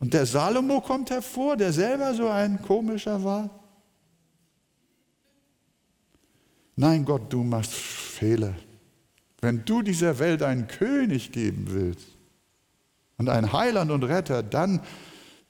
Und 0.00 0.14
der 0.14 0.26
Salomo 0.26 0.80
kommt 0.80 1.10
hervor, 1.10 1.56
der 1.56 1.72
selber 1.72 2.14
so 2.14 2.28
ein 2.28 2.60
komischer 2.62 3.22
war. 3.24 3.50
Nein, 6.76 7.04
Gott, 7.04 7.32
du 7.32 7.42
machst 7.42 7.72
Fehler. 7.72 8.54
Wenn 9.40 9.64
du 9.64 9.82
dieser 9.82 10.18
Welt 10.18 10.42
einen 10.42 10.66
König 10.66 11.30
geben 11.30 11.66
willst 11.68 12.08
und 13.16 13.28
einen 13.28 13.52
Heiland 13.52 13.90
und 13.90 14.02
Retter, 14.02 14.42
dann 14.42 14.80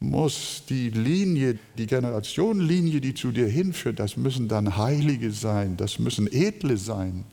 muss 0.01 0.65
die 0.69 0.91
Linie, 0.91 1.59
die 1.79 1.87
Generationenlinie, 1.87 3.01
die 3.01 3.15
zu 3.15 3.31
dir 3.31 3.47
hinführt, 3.47 3.99
das 3.99 4.17
müssen 4.17 4.49
dann 4.49 4.77
Heilige 4.77 5.31
sein, 5.31 5.77
das 5.77 5.99
müssen 5.99 6.27
Edle 6.31 6.77
sein, 6.77 7.25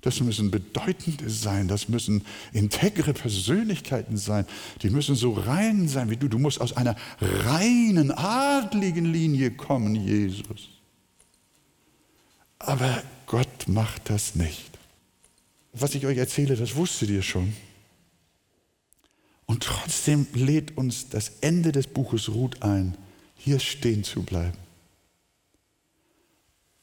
das 0.00 0.20
müssen 0.20 0.50
Bedeutende 0.50 1.28
sein, 1.28 1.66
das 1.66 1.88
müssen 1.88 2.24
integre 2.52 3.12
Persönlichkeiten 3.12 4.16
sein, 4.16 4.46
die 4.82 4.90
müssen 4.90 5.16
so 5.16 5.32
rein 5.32 5.88
sein 5.88 6.08
wie 6.10 6.16
du. 6.16 6.28
Du 6.28 6.38
musst 6.38 6.60
aus 6.60 6.76
einer 6.76 6.96
reinen, 7.20 8.12
adligen 8.12 9.06
Linie 9.06 9.50
kommen, 9.50 9.94
Jesus. 9.96 10.68
Aber 12.60 13.02
Gott 13.26 13.66
macht 13.66 14.10
das 14.10 14.34
nicht. 14.34 14.70
Was 15.72 15.94
ich 15.94 16.06
euch 16.06 16.18
erzähle, 16.18 16.56
das 16.56 16.76
wusstet 16.76 17.10
ihr 17.10 17.22
schon. 17.22 17.54
Und 19.46 19.64
trotzdem 19.64 20.26
lädt 20.34 20.76
uns 20.76 21.08
das 21.08 21.32
Ende 21.40 21.72
des 21.72 21.86
Buches 21.86 22.28
Ruth 22.28 22.62
ein, 22.62 22.96
hier 23.36 23.58
stehen 23.58 24.04
zu 24.04 24.22
bleiben 24.22 24.67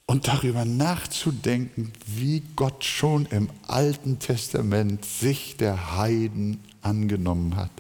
und 0.08 0.28
darüber 0.28 0.66
nachzudenken, 0.66 1.92
wie 2.06 2.44
Gott 2.56 2.84
schon 2.84 3.26
im 3.28 3.50
Alten 3.68 4.20
Testament 4.20 5.04
sich 5.04 5.58
der 5.58 5.98
Heiden 5.98 6.64
angenommen 6.82 7.56
hat 7.56 7.72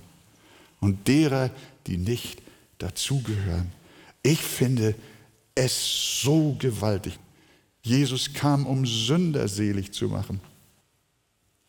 und 0.80 1.08
derer, 1.08 1.52
die 1.88 1.98
nicht 1.98 2.42
dazugehören. 2.80 3.72
Ich 4.24 4.40
finde 4.40 4.96
es 5.54 6.22
so 6.22 6.56
gewaltig. 6.58 7.20
Jesus 7.84 8.34
kam, 8.34 8.66
um 8.66 8.86
Sünder 8.86 9.48
selig 9.48 9.94
zu 9.94 10.08
machen. 10.08 10.42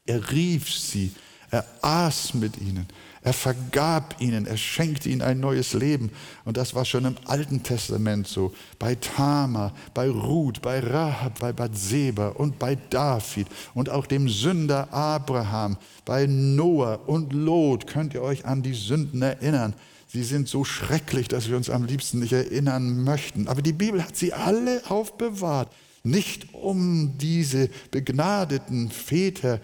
Er 0.07 0.31
rief 0.31 0.73
sie, 0.73 1.13
er 1.51 1.67
aß 1.83 2.35
mit 2.35 2.59
ihnen, 2.59 2.87
er 3.27 3.33
vergab 3.33 4.21
ihnen, 4.21 4.47
er 4.47 4.57
schenkte 4.57 5.09
ihnen 5.09 5.21
ein 5.21 5.41
neues 5.41 5.73
Leben. 5.73 6.13
Und 6.45 6.57
das 6.57 6.77
war 6.77 6.85
schon 6.85 7.07
im 7.07 7.17
Alten 7.25 7.61
Testament 7.65 8.29
so. 8.29 8.55
Bei 8.79 8.95
Tama, 8.95 9.73
bei 9.95 10.09
Ruth, 10.09 10.63
bei 10.63 10.79
Rahab, 10.79 11.41
bei 11.41 11.53
Bathseba 11.53 12.29
und 12.29 12.61
bei 12.61 12.79
David 12.89 13.49
und 13.75 13.91
auch 13.91 14.07
dem 14.07 14.29
Sünder 14.29 14.93
Abraham, 14.95 15.77
bei 16.05 16.27
Noah 16.27 17.01
und 17.09 17.33
Lot. 17.33 17.89
Könnt 17.89 18.15
ihr 18.15 18.23
euch 18.23 18.45
an 18.45 18.63
die 18.63 18.75
Sünden 18.75 19.23
erinnern? 19.23 19.75
Sie 20.07 20.23
sind 20.23 20.47
so 20.47 20.63
schrecklich, 20.63 21.27
dass 21.27 21.49
wir 21.49 21.57
uns 21.57 21.69
am 21.69 21.85
liebsten 21.85 22.21
nicht 22.21 22.33
erinnern 22.33 23.03
möchten. 23.03 23.49
Aber 23.49 23.61
die 23.61 23.73
Bibel 23.73 24.05
hat 24.05 24.17
sie 24.17 24.35
alle 24.35 24.89
aufbewahrt. 24.89 25.69
Nicht 26.05 26.55
um 26.55 27.19
diese 27.19 27.69
begnadeten 27.91 28.89
Väter 28.89 29.59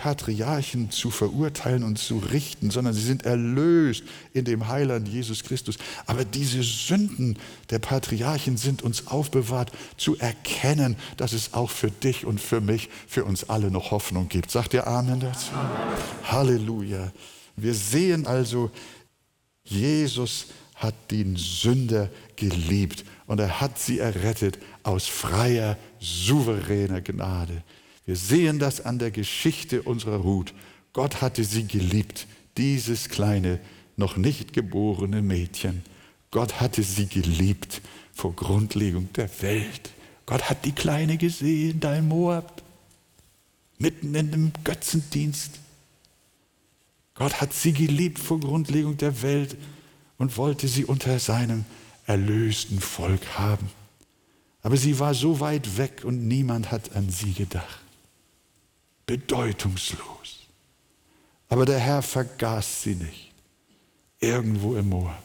Patriarchen 0.00 0.90
zu 0.90 1.10
verurteilen 1.10 1.84
und 1.84 1.98
zu 1.98 2.16
richten, 2.16 2.70
sondern 2.70 2.94
sie 2.94 3.02
sind 3.02 3.26
erlöst 3.26 4.02
in 4.32 4.46
dem 4.46 4.66
Heiland 4.66 5.06
Jesus 5.06 5.44
Christus. 5.44 5.76
Aber 6.06 6.24
diese 6.24 6.62
Sünden 6.62 7.38
der 7.68 7.80
Patriarchen 7.80 8.56
sind 8.56 8.80
uns 8.80 9.08
aufbewahrt, 9.08 9.72
zu 9.98 10.16
erkennen, 10.16 10.96
dass 11.18 11.34
es 11.34 11.52
auch 11.52 11.68
für 11.68 11.90
dich 11.90 12.24
und 12.24 12.40
für 12.40 12.62
mich, 12.62 12.88
für 13.06 13.24
uns 13.26 13.50
alle 13.50 13.70
noch 13.70 13.90
Hoffnung 13.90 14.30
gibt. 14.30 14.50
Sagt 14.50 14.72
ihr 14.72 14.86
Amen 14.86 15.20
dazu? 15.20 15.52
Amen. 15.52 15.98
Halleluja. 16.24 17.12
Wir 17.56 17.74
sehen 17.74 18.26
also, 18.26 18.70
Jesus 19.64 20.46
hat 20.76 20.94
den 21.10 21.36
Sünder 21.36 22.08
geliebt 22.36 23.04
und 23.26 23.38
er 23.38 23.60
hat 23.60 23.78
sie 23.78 23.98
errettet 23.98 24.58
aus 24.82 25.06
freier, 25.06 25.76
souveräner 26.00 27.02
Gnade. 27.02 27.62
Wir 28.10 28.16
sehen 28.16 28.58
das 28.58 28.84
an 28.84 28.98
der 28.98 29.12
Geschichte 29.12 29.82
unserer 29.82 30.16
Ruth. 30.16 30.52
Gott 30.92 31.22
hatte 31.22 31.44
sie 31.44 31.68
geliebt, 31.68 32.26
dieses 32.56 33.08
kleine, 33.08 33.60
noch 33.96 34.16
nicht 34.16 34.52
geborene 34.52 35.22
Mädchen. 35.22 35.84
Gott 36.32 36.60
hatte 36.60 36.82
sie 36.82 37.06
geliebt 37.06 37.80
vor 38.12 38.34
Grundlegung 38.34 39.12
der 39.12 39.30
Welt. 39.42 39.92
Gott 40.26 40.50
hat 40.50 40.64
die 40.64 40.72
Kleine 40.72 41.18
gesehen, 41.18 41.78
da 41.78 41.94
in 41.94 42.08
Moab, 42.08 42.64
mitten 43.78 44.12
in 44.16 44.32
dem 44.32 44.52
Götzendienst. 44.64 45.60
Gott 47.14 47.40
hat 47.40 47.52
sie 47.52 47.72
geliebt 47.72 48.18
vor 48.18 48.40
Grundlegung 48.40 48.96
der 48.96 49.22
Welt 49.22 49.56
und 50.18 50.36
wollte 50.36 50.66
sie 50.66 50.84
unter 50.84 51.20
seinem 51.20 51.64
erlösten 52.06 52.80
Volk 52.80 53.38
haben. 53.38 53.70
Aber 54.62 54.76
sie 54.76 54.98
war 54.98 55.14
so 55.14 55.38
weit 55.38 55.78
weg 55.78 56.02
und 56.04 56.26
niemand 56.26 56.72
hat 56.72 56.96
an 56.96 57.08
sie 57.08 57.34
gedacht 57.34 57.78
bedeutungslos. 59.10 60.46
Aber 61.48 61.66
der 61.66 61.80
Herr 61.80 62.00
vergaß 62.00 62.84
sie 62.84 62.94
nicht. 62.94 63.32
Irgendwo 64.20 64.76
im 64.76 64.88
Moab. 64.88 65.24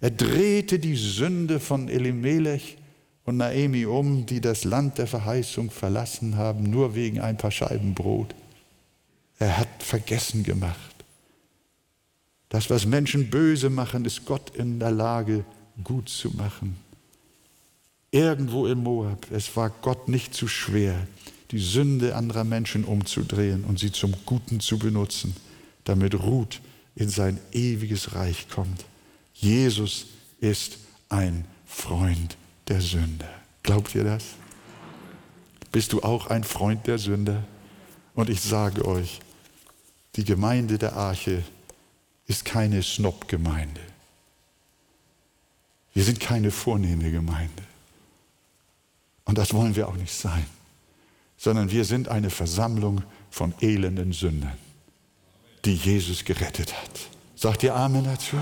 Er 0.00 0.10
drehte 0.10 0.80
die 0.80 0.96
Sünde 0.96 1.60
von 1.60 1.88
Elimelech 1.88 2.76
und 3.24 3.36
Naemi 3.36 3.86
um, 3.86 4.26
die 4.26 4.40
das 4.40 4.64
Land 4.64 4.98
der 4.98 5.06
Verheißung 5.06 5.70
verlassen 5.70 6.36
haben, 6.36 6.64
nur 6.64 6.96
wegen 6.96 7.20
ein 7.20 7.36
paar 7.36 7.52
Scheiben 7.52 7.94
Brot. 7.94 8.34
Er 9.38 9.58
hat 9.58 9.68
vergessen 9.78 10.42
gemacht. 10.42 10.96
Das, 12.48 12.68
was 12.68 12.84
Menschen 12.84 13.30
böse 13.30 13.70
machen, 13.70 14.06
ist 14.06 14.24
Gott 14.24 14.56
in 14.56 14.80
der 14.80 14.90
Lage, 14.90 15.44
gut 15.84 16.08
zu 16.08 16.30
machen. 16.30 16.76
Irgendwo 18.10 18.66
im 18.66 18.82
Moab, 18.82 19.30
es 19.30 19.54
war 19.54 19.70
Gott 19.70 20.08
nicht 20.08 20.34
zu 20.34 20.48
schwer, 20.48 20.96
die 21.50 21.58
Sünde 21.58 22.14
anderer 22.14 22.44
Menschen 22.44 22.84
umzudrehen 22.84 23.64
und 23.64 23.78
sie 23.78 23.92
zum 23.92 24.14
Guten 24.26 24.60
zu 24.60 24.78
benutzen, 24.78 25.34
damit 25.84 26.14
Ruth 26.14 26.60
in 26.94 27.08
sein 27.08 27.38
ewiges 27.52 28.14
Reich 28.14 28.48
kommt. 28.48 28.84
Jesus 29.34 30.06
ist 30.40 30.78
ein 31.08 31.44
Freund 31.66 32.36
der 32.68 32.80
Sünde. 32.80 33.28
Glaubt 33.62 33.94
ihr 33.94 34.04
das? 34.04 34.24
Bist 35.72 35.92
du 35.92 36.02
auch 36.02 36.26
ein 36.28 36.44
Freund 36.44 36.86
der 36.86 36.98
Sünde? 36.98 37.44
Und 38.14 38.30
ich 38.30 38.40
sage 38.40 38.84
euch, 38.84 39.20
die 40.16 40.24
Gemeinde 40.24 40.78
der 40.78 40.94
Arche 40.94 41.44
ist 42.26 42.44
keine 42.44 42.82
Snob-Gemeinde. 42.82 43.80
Wir 45.94 46.04
sind 46.04 46.20
keine 46.20 46.50
vornehme 46.50 47.10
Gemeinde. 47.10 47.62
Und 49.24 49.38
das 49.38 49.52
wollen 49.52 49.76
wir 49.76 49.88
auch 49.88 49.96
nicht 49.96 50.12
sein, 50.12 50.46
sondern 51.38 51.70
wir 51.70 51.84
sind 51.84 52.08
eine 52.08 52.28
Versammlung 52.28 53.02
von 53.30 53.54
elenden 53.60 54.12
Sündern, 54.12 54.58
die 55.64 55.74
Jesus 55.74 56.24
gerettet 56.24 56.74
hat. 56.74 56.90
Sagt 57.34 57.62
ihr 57.62 57.74
Amen 57.74 58.04
dazu? 58.04 58.36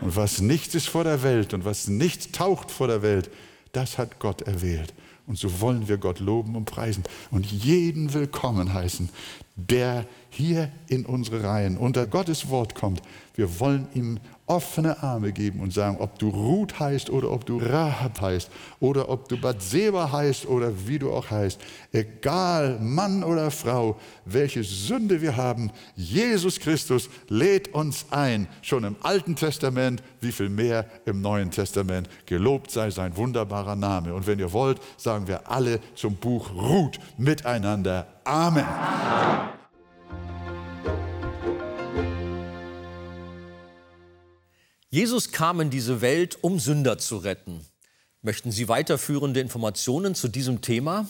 Und 0.00 0.16
was 0.16 0.40
nichts 0.40 0.74
ist 0.74 0.88
vor 0.88 1.04
der 1.04 1.22
Welt 1.22 1.52
und 1.52 1.64
was 1.64 1.88
nichts 1.88 2.30
taucht 2.30 2.70
vor 2.70 2.86
der 2.86 3.02
Welt, 3.02 3.30
das 3.72 3.98
hat 3.98 4.20
Gott 4.20 4.42
erwählt. 4.42 4.94
Und 5.26 5.38
so 5.38 5.60
wollen 5.60 5.88
wir 5.88 5.96
Gott 5.96 6.20
loben 6.20 6.54
und 6.54 6.66
preisen 6.66 7.02
und 7.30 7.46
jeden 7.46 8.14
willkommen 8.14 8.72
heißen, 8.72 9.08
der 9.56 10.06
hier 10.34 10.70
in 10.88 11.06
unsere 11.06 11.42
Reihen 11.42 11.76
unter 11.76 12.06
Gottes 12.06 12.48
Wort 12.48 12.74
kommt. 12.74 13.00
Wir 13.36 13.58
wollen 13.58 13.88
ihm 13.94 14.18
offene 14.46 15.02
Arme 15.02 15.32
geben 15.32 15.60
und 15.60 15.72
sagen, 15.72 15.96
ob 15.98 16.18
du 16.18 16.28
Ruth 16.28 16.78
heißt 16.78 17.08
oder 17.08 17.30
ob 17.30 17.46
du 17.46 17.58
Rahab 17.58 18.20
heißt 18.20 18.50
oder 18.78 19.08
ob 19.08 19.28
du 19.28 19.40
Bathseba 19.40 20.12
heißt 20.12 20.46
oder 20.46 20.86
wie 20.86 20.98
du 20.98 21.12
auch 21.12 21.30
heißt. 21.30 21.60
Egal, 21.92 22.78
Mann 22.80 23.24
oder 23.24 23.50
Frau, 23.50 23.98
welche 24.24 24.62
Sünde 24.62 25.22
wir 25.22 25.36
haben, 25.36 25.70
Jesus 25.96 26.60
Christus 26.60 27.08
lädt 27.28 27.72
uns 27.74 28.06
ein, 28.10 28.46
schon 28.60 28.84
im 28.84 28.96
Alten 29.02 29.34
Testament, 29.34 30.02
wie 30.20 30.32
viel 30.32 30.50
mehr 30.50 30.86
im 31.06 31.20
Neuen 31.22 31.50
Testament. 31.50 32.08
Gelobt 32.26 32.70
sei 32.70 32.90
sein 32.90 33.16
wunderbarer 33.16 33.76
Name. 33.76 34.14
Und 34.14 34.26
wenn 34.26 34.38
ihr 34.38 34.52
wollt, 34.52 34.80
sagen 34.96 35.26
wir 35.26 35.50
alle 35.50 35.80
zum 35.94 36.16
Buch 36.16 36.50
Ruth 36.54 36.98
miteinander. 37.16 38.06
Amen. 38.24 38.64
Jesus 44.94 45.32
kam 45.32 45.60
in 45.60 45.70
diese 45.70 46.00
Welt, 46.02 46.38
um 46.42 46.60
Sünder 46.60 46.98
zu 46.98 47.16
retten. 47.16 47.66
Möchten 48.22 48.52
Sie 48.52 48.68
weiterführende 48.68 49.40
Informationen 49.40 50.14
zu 50.14 50.28
diesem 50.28 50.60
Thema? 50.60 51.08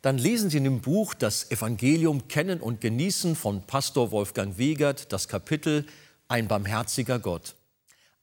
Dann 0.00 0.16
lesen 0.16 0.48
Sie 0.48 0.58
in 0.58 0.64
dem 0.64 0.80
Buch 0.80 1.12
Das 1.12 1.50
Evangelium 1.50 2.28
Kennen 2.28 2.60
und 2.60 2.80
Genießen 2.80 3.34
von 3.34 3.66
Pastor 3.66 4.12
Wolfgang 4.12 4.58
Wegert 4.58 5.12
das 5.12 5.26
Kapitel 5.26 5.84
Ein 6.28 6.46
barmherziger 6.46 7.18
Gott. 7.18 7.56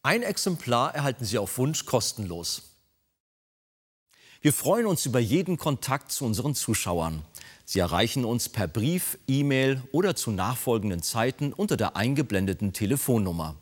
Ein 0.04 0.23
Exemplar 0.23 0.95
erhalten 0.95 1.26
Sie 1.26 1.38
auf 1.38 1.58
Wunsch 1.58 1.86
kostenlos. 1.86 2.62
Wir 4.39 4.54
freuen 4.54 4.86
uns 4.86 5.06
über 5.06 5.19
jeden 5.19 5.58
Kontakt 5.58 6.13
zu 6.13 6.23
unseren 6.23 6.56
Zuschauern. 6.56 7.23
Sie 7.65 7.80
erreichen 7.80 8.26
uns 8.26 8.49
per 8.49 8.67
Brief, 8.67 9.17
E-Mail 9.28 9.82
oder 9.91 10.15
zu 10.15 10.32
nachfolgenden 10.32 11.02
Zeiten 11.02 11.54
unter 11.54 11.78
der 11.78 11.95
eingeblendeten 11.95 12.73
Telefonnummer. 12.73 13.56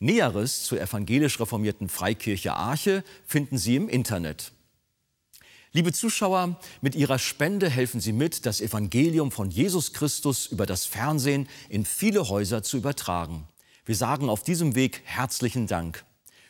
Näheres 0.00 0.64
zur 0.64 0.80
evangelisch 0.80 1.38
reformierten 1.38 1.88
Freikirche 1.88 2.54
Arche 2.54 3.04
finden 3.24 3.56
Sie 3.56 3.76
im 3.76 3.88
Internet. 3.88 4.52
Liebe 5.74 5.92
Zuschauer, 5.92 6.58
mit 6.80 6.96
Ihrer 6.96 7.18
Spende 7.18 7.70
helfen 7.70 8.00
Sie 8.00 8.12
mit, 8.12 8.44
das 8.44 8.60
Evangelium 8.60 9.30
von 9.30 9.48
Jesus 9.48 9.92
Christus 9.92 10.46
über 10.46 10.66
das 10.66 10.84
Fernsehen 10.84 11.48
in 11.68 11.86
viele 11.86 12.28
Häuser 12.28 12.62
zu 12.62 12.76
übertragen. 12.76 13.46
Wir 13.86 13.94
sagen 13.96 14.28
auf 14.28 14.42
diesem 14.42 14.74
Weg 14.74 15.00
herzlichen 15.04 15.66
Dank. 15.66 16.04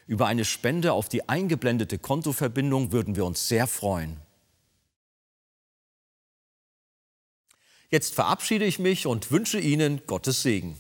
Über 0.07 0.27
eine 0.27 0.45
Spende 0.45 0.93
auf 0.95 1.09
die 1.09 1.29
eingeblendete 1.29 1.99
Kontoverbindung 1.99 2.91
würden 2.91 3.15
wir 3.15 3.25
uns 3.25 3.47
sehr 3.49 3.67
freuen. 3.67 4.17
Jetzt 7.93 8.15
verabschiede 8.15 8.65
ich 8.65 8.79
mich 8.79 9.07
und 9.07 9.31
wünsche 9.31 9.61
Ihnen 9.61 10.01
Gottes 10.07 10.43
Segen. 10.43 10.79